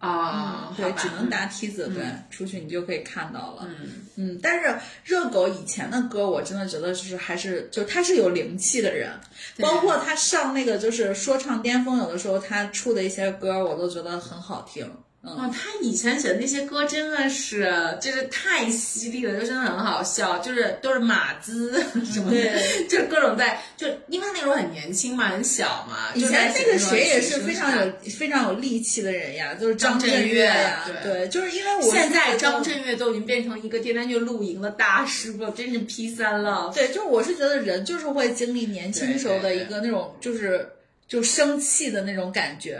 [0.00, 3.66] 啊、对，只能搭梯子，对，出去你就可以看到了。
[3.68, 9.10] 嗯，嗯，但是热狗以前的歌，我真的觉得就是还是就他是有灵气的人，
[9.58, 14.88] 包括他上那个就是说唱巅峰，有的时候他出的一些歌，我都觉得很好听。
[15.20, 17.68] 嗯，哦，他以前写的那些歌真的是，
[18.00, 21.72] 就是太犀利了，就真的很好笑，就是都是马兹
[22.04, 26.12] 什么的，对就各种在，就因为他那时候很年轻嘛，很小嘛。
[26.14, 36.70] 以前那个谁也是非常有非常有力气的人呀，就是张震震岳呀，对对，就是因为我现在张震岳都已经变成一个天天去露营的大师了，真是 P 三了。
[36.72, 40.70] 对，就是我是觉得人就是会经历年轻时候的一个那种就是。
[41.08, 42.78] 就生气的那种感觉，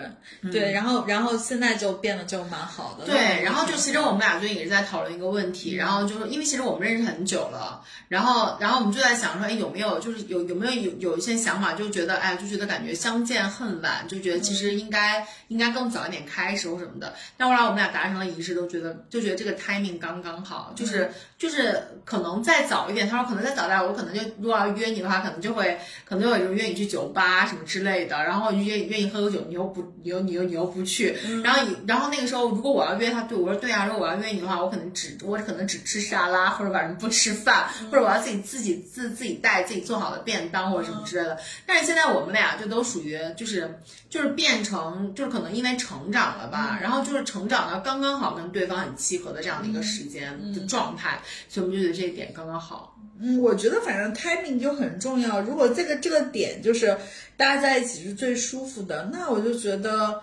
[0.53, 3.07] 对，然后然后现在就变得就蛮好的。
[3.07, 17.15] 嗯对，然后就其实我们俩最近也是在讨论一个问题，然后就是因为其实我们认识很久了，然后然后我们就在想说，哎，有没有就是有有没有有有一些想法，就觉得哎，就觉得感觉相见恨晚，就觉得其实应该应该更早一点开始或什么的。
[17.39, 41.39] 但后来我们俩达成了一致，都觉得就觉得这个 timing 刚刚好，就是就是可能再早一点，他说可能再早点，我可能就如果要约你的话，可能就会可能有人约你去酒吧什么之类的，然后约愿意喝个酒，你又不你又你又你又不去，然后你然后那个时候如果我要约他，对我说对啊，如果我要约你的话，我可能只我可能只吃沙拉，或者晚上不吃饭，或者我要自己自己自自己带自己做好的便当或者什么之类的。
[41.67, 52.98] 但是现在我们俩就都属于就是就是变成就是可能因为成长了吧，然后就是成长到刚刚好跟对方很契合的这样的一个时间的状态，所以我们就觉得这一点刚刚好。
[53.21, 55.41] 嗯，我觉得反正 timing 就很重要。
[55.41, 56.97] 如果这个这个点就是
[57.37, 60.21] 大家在一起是最舒服的，那我就觉得，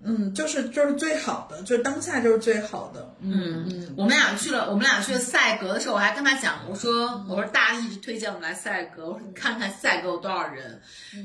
[0.00, 3.14] 嗯，就是就是最好的，就是当下就是最好的。
[3.20, 10.80] 嗯嗯，我们俩去了，我们俩去了赛格的时候，我还跟他讲，我说我说大家一直推荐我们来赛格，我说你看看赛格有多少人，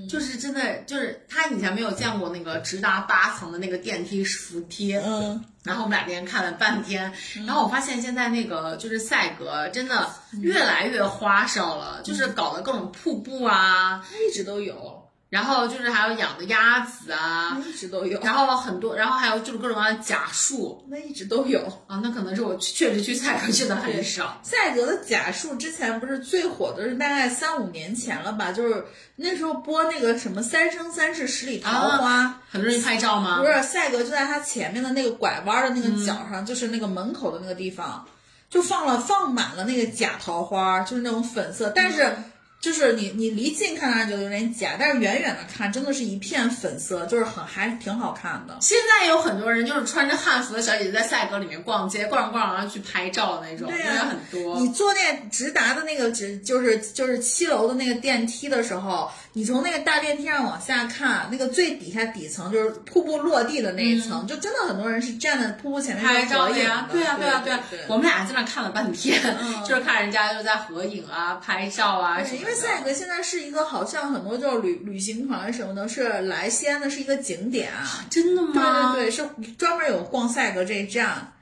[0.10, 7.14] 就是真的就是他以前没有见过那个直达八层的那个电梯扶梯，嗯，然后我们俩边看了半天，
[7.46, 10.10] 然后我发现现在那个就是赛格真的
[10.42, 15.03] 越来越花哨了，就是搞的各种瀑布啊，一直都有，
[15.34, 21.60] 然后就是还有养的鸭子啊，一直都有，然后很多，然后还有就是各种各样的假树那一直都有。
[21.88, 24.40] 啊，那可能是我确实去赛格去的很少。
[24.44, 28.52] 赛格的假树之前不是最火的是大概三五年前了吧？
[28.52, 33.40] 就是那时候播那个什么《三生三世十里桃花》很多人拍照吗？
[33.40, 38.06] 不是，赛格就在它前面的那个拐弯的那个角上，就是那个门口的那个地方，
[38.52, 42.16] 就放了放满了那个假桃花，就是那种粉色，但是。
[42.64, 48.58] 就是你，你离近看上去有点假，但是远远的看，真的是一片粉色，就是很还挺好看的。
[48.62, 54.58] 现在有很多人就是穿着汉服的小姐姐在赛格里面逛街，逛着逛着然后去拍照的那种，对呀、很多。
[54.62, 66.88] 你坐那直达的那个直就是就是七楼的那个电梯的时候，你从那个大电梯上往下看，那个最底下底层就是瀑布落地的那一层，就真的很多人是站在瀑布前面拍照的呀。
[66.92, 67.86] 对呀，对呀，对呀。
[67.88, 69.20] 我们俩在那看了半天，
[69.68, 78.06] 就是看人家就在合影啊、拍照啊什么因为赛格现在是一个好像很多就是旅旅行团什么的，是来西安的是一个景点啊。
[78.12, 78.94] 真的吗？
[78.94, 79.28] 对对对，是
[79.58, 81.33] 专门有逛赛格这一站。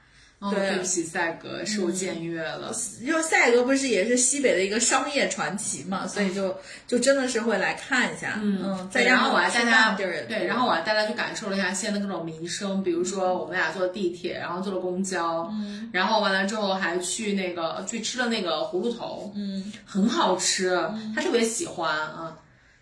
[0.42, 2.72] 哦，对不起，赛格受僭越了。
[3.00, 6.52] 因为赛格不是也是西北的一个商业传奇嘛，所以就
[6.86, 8.40] 就真的是会来看一下。
[8.42, 20.76] 嗯，再然后我还带他对，然后我还带他去感受了一下西安的各种民生，比如说我们俩坐地铁，然后坐了公交，嗯，然后完了之后还去那个去吃了那个葫芦头，嗯，很好吃，
[21.14, 22.36] 他特别喜欢啊，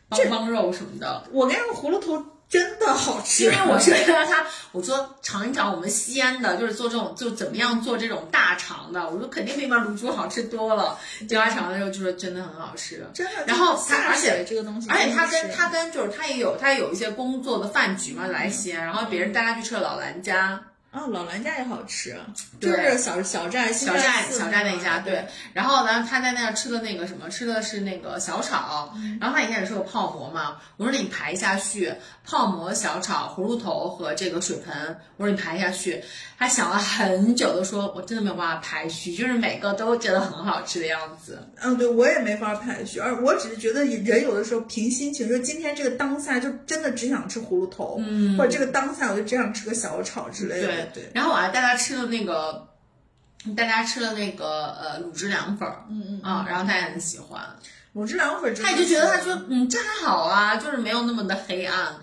[0.08, 1.24] 棒棒肉什么的。
[1.30, 2.24] 我跟你说，葫芦头。
[2.50, 9.08] 真的好吃，因为我是让他，我说尝一尝我们西安的，就是做这种，就怎么样做这种大肠的。
[9.08, 10.98] 我说肯定比那边卤猪好吃多了。
[11.28, 13.46] 结果尝的时候就说真的很好吃，真的。
[13.46, 20.60] 然后他而且这个东西，而且他跟他跟就是他也有他也有一些工作的饭局嘛来西安，然后别人带他去吃了老兰家。
[20.90, 22.16] 啊，老兰家也好吃，
[22.60, 25.24] 就是小小寨小寨小寨那一家对。
[25.52, 28.92] 然后呢，他在那儿吃的那个什么，吃的是那个小炒。
[29.20, 36.02] 然后他以前也是个泡馍嘛，我说你排一下序，泡馍、小炒、葫芦头和这个水盆，我说你排一下序。
[36.36, 41.38] 他想了很久，都说我真的没有办法排序，就是每个都觉得很好吃的样子。
[41.62, 50.66] 嗯，对我也没法排序，而我只是觉得人有的时候凭心情，就今天这个当下就真的只想吃葫芦头，嗯，或者这个当下我就只想吃个小炒之类的。
[50.66, 51.10] 对对。
[51.14, 52.68] 然后我还带他吃了那个，
[53.56, 57.40] 带他吃了那个呃卤汁凉粉儿，嗯嗯啊，然后他也很喜欢。
[57.94, 61.94] 卤汁凉粉，他也就觉得他说嗯这还好啊，就是没有那么的黑暗。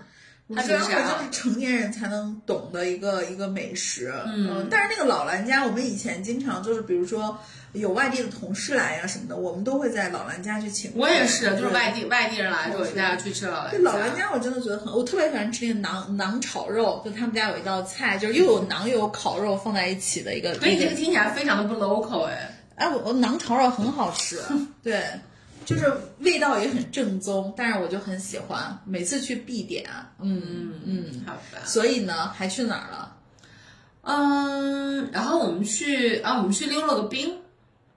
[0.54, 0.82] 它这样。
[0.82, 7.38] 就是成年人才能懂的一个一个美食，嗯，但是那个老兰家，我们以前经常就是，比如说
[7.72, 10.92] 有外地的同事来呀什么的，我们都会在老兰家去请。
[10.94, 13.70] 我也是，就是外地外地人来的时候，大家去吃老兰。
[13.70, 20.54] 对老兰家，我真的觉得很，我特别喜欢吃那个馕馕炒肉，就他们家有一道菜，就是又有馕又有烤肉放在一起的一个。
[20.54, 22.54] 所以这个听起来非常的不 local 哎。
[22.76, 24.40] 哎，我我馕炒肉很好吃，
[24.82, 25.02] 对。
[25.66, 29.84] 就是味道也很正宗，但是我就很喜欢，每次去必点。
[30.18, 31.60] 嗯嗯嗯，好吧。
[31.66, 33.14] 所以呢，还去哪儿了？
[34.00, 37.36] 嗯，然后我们去啊，我们去溜了个冰。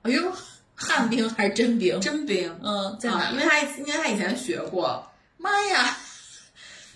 [0.03, 0.33] 哎呦，
[0.75, 1.99] 旱冰还是真冰？
[2.01, 2.59] 真冰。
[2.63, 3.31] 嗯，在哪？
[3.31, 5.07] 因为他因为他以前学过。
[5.37, 5.97] 妈呀！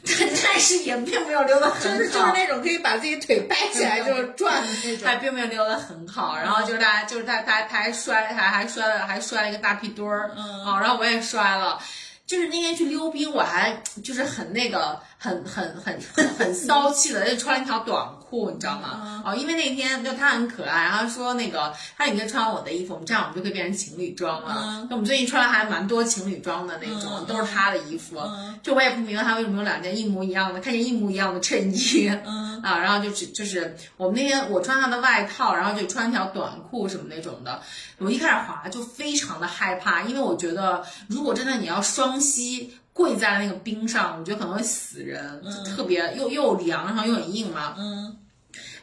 [0.07, 6.37] 但是也并没有溜得很好，就是就是那种可以把自己腿掰起来就是转的那种，他并没有溜得很好。
[6.37, 11.81] 然后就是他就是他他他还摔还还摔了还摔了一个大屁墩儿，嗯，啊，然后我也摔了。
[12.27, 19.23] 就是那天去溜冰，我还就是很那个很很很 很很骚气的，就穿了一条短裤，你知道吗？
[19.25, 24.85] 哦，因为那天就他很可爱，然后说那个他你可以穿我的衣服，我们这样我们就可以变成情侣装了。
[24.89, 28.21] 那我们最近穿了还蛮多情侣装的那种，都是他的衣服。
[28.61, 32.09] 就我也不明白他为什么有两件一模一样的，看见一模一样的衬衣。
[32.25, 37.61] 嗯啊，然后就是就是我们那天我穿他的外套，然后就穿条短裤什么那种的。
[37.97, 45.43] 我一开始滑就非常的害怕，因为我觉得如果真的你要双膝跪在那个冰上，我觉得可能会死人，
[45.75, 47.75] 特别又又凉，然后又很硬嘛。
[47.77, 48.15] 嗯，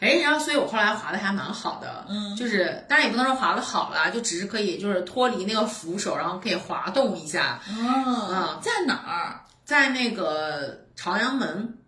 [0.01, 7.59] 哎，然后所以我后来滑的还蛮好的，嗯，就是当然也不能说滑的好啦，就只是可以就是脱离那个扶手，然后可以滑动一下。
[7.71, 9.41] 嗯，在哪儿？
[9.65, 11.79] 在那个朝阳门。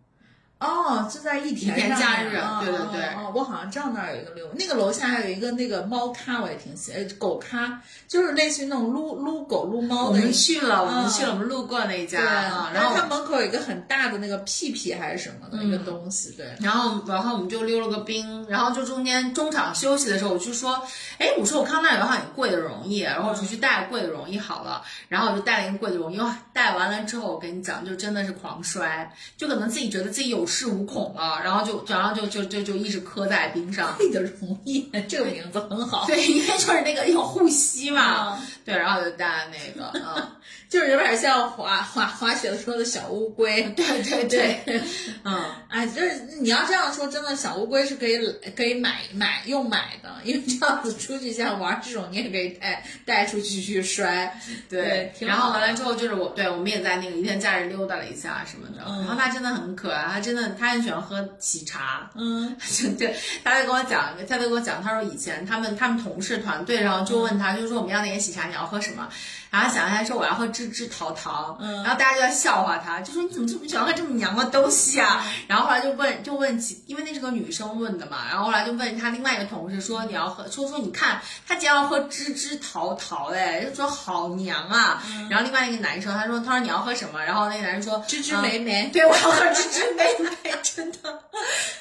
[0.60, 10.32] 哦，就在一田益田上假日哦对对对哦哦，我好像知道那儿有一个溜，那个楼下还有一个那个猫咖，我也挺喜，呃狗咖，就是类似于那种撸撸狗撸猫的我们。
[10.32, 16.46] 去了，我们嗯去了，我们路过那一家对，啊，然然后后它门口有一个很大的那个屁屁还是什么的一个嗯东西，对。
[16.60, 20.82] 然后，然后我们就溜了个冰，然后就中间中场休息的时候，我就说，
[21.18, 33.94] 哎，我说我看到那有好像有贵的容易，然后我就去带贵的容易好了，然后我就带了一个贵的容易，哇，带完了之后，我跟你讲，就真的是狂摔，就可能自己觉得自己有恃无恐了，然后就，然后就就就就一直磕在冰上。
[34.00, 36.06] 你的容易，这个名字很好。
[36.06, 40.26] 对，因为就是那个要护膝嘛，嗯对，然后就带那个，嗯，
[40.74, 43.62] 就是有点像滑滑滑雪的时候的小乌龟。
[43.76, 44.82] 对对对，
[45.22, 48.18] 嗯， 哎，就是你要这样说，真的小乌龟是可以
[48.56, 54.36] 可以买买用买的，因为这样子出去像玩这种，你也可以带带出去去摔。
[54.68, 58.82] 对挺然后完了之后，就是我对我们也在那个一天假日溜达了一下什么的。
[58.84, 62.10] 嗯然后他真的很可爱，他真的他很喜欢喝喜茶。
[62.18, 62.56] 嗯，
[62.98, 63.14] 对，
[63.44, 69.08] 他就跟我讲，他就跟我讲，他说以前他们他们同事团队，然后就问他，就说我们要那个喜茶，你要喝什么？
[69.54, 75.24] 然后他想一下说我要喝芝芝桃桃，嗯然后大家就在笑话他，就说你怎么这么喜欢喝这么娘的东西啊？
[75.46, 85.00] 然后后来就问就问其，因为那是个女生问的嘛，然后后来就问他另外一个同事说你要喝，说说你看他竟然要喝芝芝桃桃嘞，就说好娘啊。
[85.30, 87.22] 然后另外一个男生他说他说你要喝什么？
[87.24, 88.90] 然后那个男生说芝芝嗯美美。
[88.92, 90.98] 对，我要喝芝芝梅梅， 真的。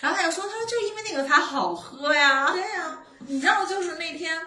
[0.01, 2.51] 然后他就说，他说就因为那个才好喝呀。
[2.51, 2.97] 对呀、
[3.27, 4.37] 你知道，就是那天，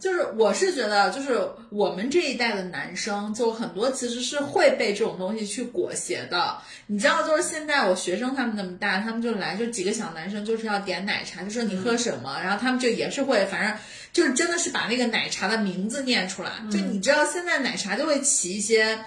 [0.00, 1.38] 就是我是觉得，就是
[1.68, 6.56] 我们这一代的男生，就很多其实是会被这种东西去裹挟的。
[6.86, 13.76] 你知道，就是现在我学生他们那么大，他们就来，就几个小男生就是要点奶茶，就说你喝什么，然后他们就也是会，反正
[14.12, 16.50] 就是真的是把那个奶茶的名字念出来。
[16.72, 18.98] 就你知道，现在奶茶就会起一些，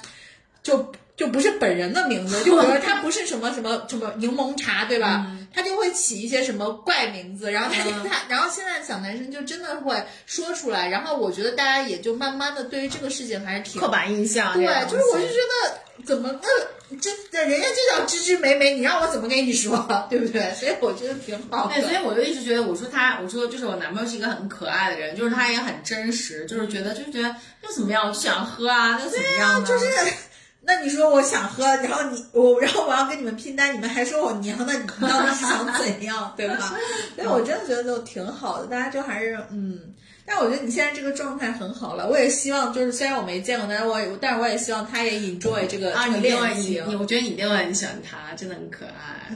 [0.61, 0.93] 就。
[1.15, 5.31] 就不是本人的名字，就比如说他不是什么什么什么柠檬茶，对吧？
[5.53, 16.49] 他就会起一些什么怪名字，然后他就他，然后现在小男生就真的会说出来，然后我觉得大家也就慢慢的对于这个事情还是挺刻板印象，对，就是我就觉得怎么那
[16.97, 20.53] 这人家就叫芝芝美美，你让我怎么跟你说，对不对？
[20.53, 21.73] 所以我觉得挺好的。
[21.73, 29.67] 对，所以我就一直觉得，我说他，我说就是我男朋友是一个很可爱的人，就是他也很真实，就是觉得就是觉得又怎么样，我就想喝啊，那怎么样呢？
[29.67, 29.85] 就是，
[30.65, 36.73] 那你说我想喝，然后你我，然后我要跟你们拼单，你们还说我娘，那你到底是想怎样， 对吧？
[37.15, 39.92] 所以我真的觉得就挺好的，大家就还是嗯。
[40.25, 46.83] 但我觉得你现在这个状态很好了，我也希望就是虽然我没见过，但是我也但是我也希望他也 enjoy 这个、啊，这个你一定会恋情。
[46.87, 49.33] 你，我觉得你一定会很喜欢他，真的很可爱。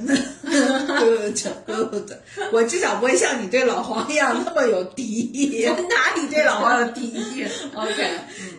[0.97, 2.11] good good，
[2.51, 5.65] 我至少不会像你对老黄一样那么有敌意。
[5.65, 7.45] 哪里对老黄有敌意？
[7.75, 8.11] OK，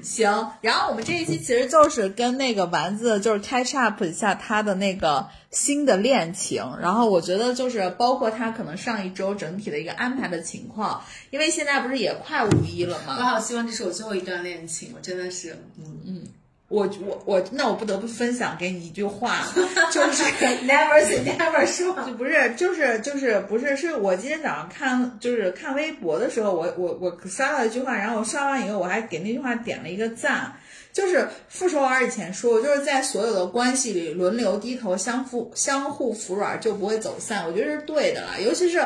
[0.03, 0.51] 行。
[0.61, 13.15] 然后我们这一期其实就是跟那个丸子就是 catch up 一下他的那个新的恋情，然后我觉得就是包括他可能上一周整体的一个安排的情况，因为现在不是也快五一了我吗？
[13.15, 16.23] 好希望这是我最后一段恋情，我真的是， 嗯嗯
[16.69, 19.43] 我我我，那我不得不分享给你一句话，
[19.91, 20.23] 就是，
[20.69, 22.05] never say never 是吗？
[22.07, 30.53] 就不是，就是就是不是，是我今天早上看就是看微博的时候，我我我刷到一句话，然后我刷完以后，我还给那句话点了一个赞。
[30.93, 37.47] 就是傅首尔以前说，就是在所有的关系里轮流低头，相互相互服软，就不会走散。
[37.47, 38.84] 我觉得是对的啦，尤其是。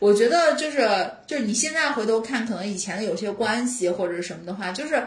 [0.00, 0.88] 我觉得就是
[1.26, 5.04] 就是你现在回头看，可能以前的有些关系或者什么的话，就是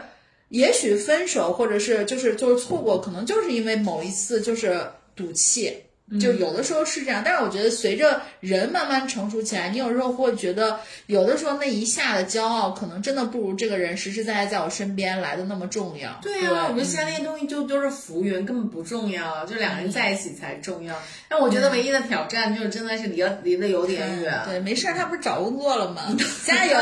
[0.50, 4.86] 也许分手或者是就是就是错过，可能就是因为某一次就是
[5.16, 5.74] 赌气，
[6.18, 7.22] 就有的时候是这样。
[7.24, 16.18] 但是我觉得随着人慢慢成熟起来，你有时候会觉得，有的时候那一下的骄傲，可能真的不如这个人实实在在在我身边来的那么重要。
[16.22, 20.94] 对呀、我觉得现在那些东西就都是浮云，根本不重要，就两个人在一起才重要。
[21.28, 24.40] 但我觉得唯一的挑战就是真的是离了离得有点远。
[24.46, 26.02] 对，没事儿，他不是找工作了吗？
[26.44, 26.78] 加油，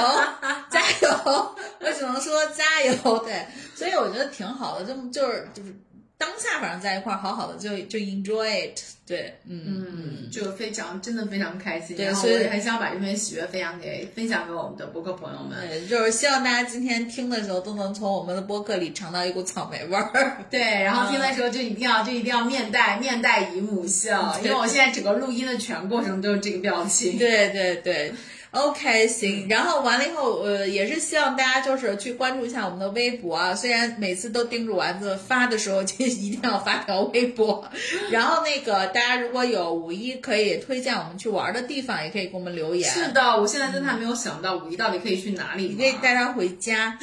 [0.70, 1.57] 加油！
[1.81, 3.18] 我只能说加油。
[3.18, 5.74] 对，所以我觉得挺好的，就就是就是
[6.21, 8.79] 当下，反正在一块儿好好的就就 enjoy it。
[9.07, 15.59] 对，嗯嗯，就非常真的非常开心，然后对所以我也很想把这份喜悦分享给分享给我们的播客朋友们。
[15.66, 20.37] 对，就是希望大家今天听的时候都能从我们的播客里尝到一股草莓味儿。
[20.49, 27.18] 对，然后听的时候就一定要就一定要面带面带姨母笑，因为我现在整个录音的全过程都是这个表情。
[27.18, 28.12] 对对对。
[28.53, 33.55] OK，行，然后完了以后，呃，也是希望大家就是去关注一下我们的微博啊。
[33.55, 37.64] 虽然每次都叮嘱丸子发的时候就一定要发条微博，
[38.11, 42.90] 然后那个大家如果有五一可以推荐我们去玩的地方，也可以给我们留言。
[42.92, 45.68] 是的，我现在真的还没有想到五一到底可以去哪里。
[45.68, 46.98] 你可以带他回家。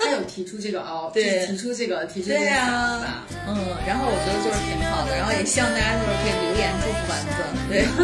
[0.00, 2.66] 他有提出这个哦， 对，提出这个，提出这个想
[3.00, 3.54] 法、嗯，
[3.86, 7.38] 然后我觉得就是挺好的，然后也希望大家就是可以留言祝福丸子。
[7.68, 7.82] 对，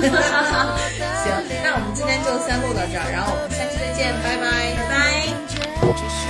[1.23, 1.27] 行，
[1.65, 2.52] 那我们今天就先。
[2.59, 6.22] 录到这儿，然后我们下期再见，拜拜，拜拜。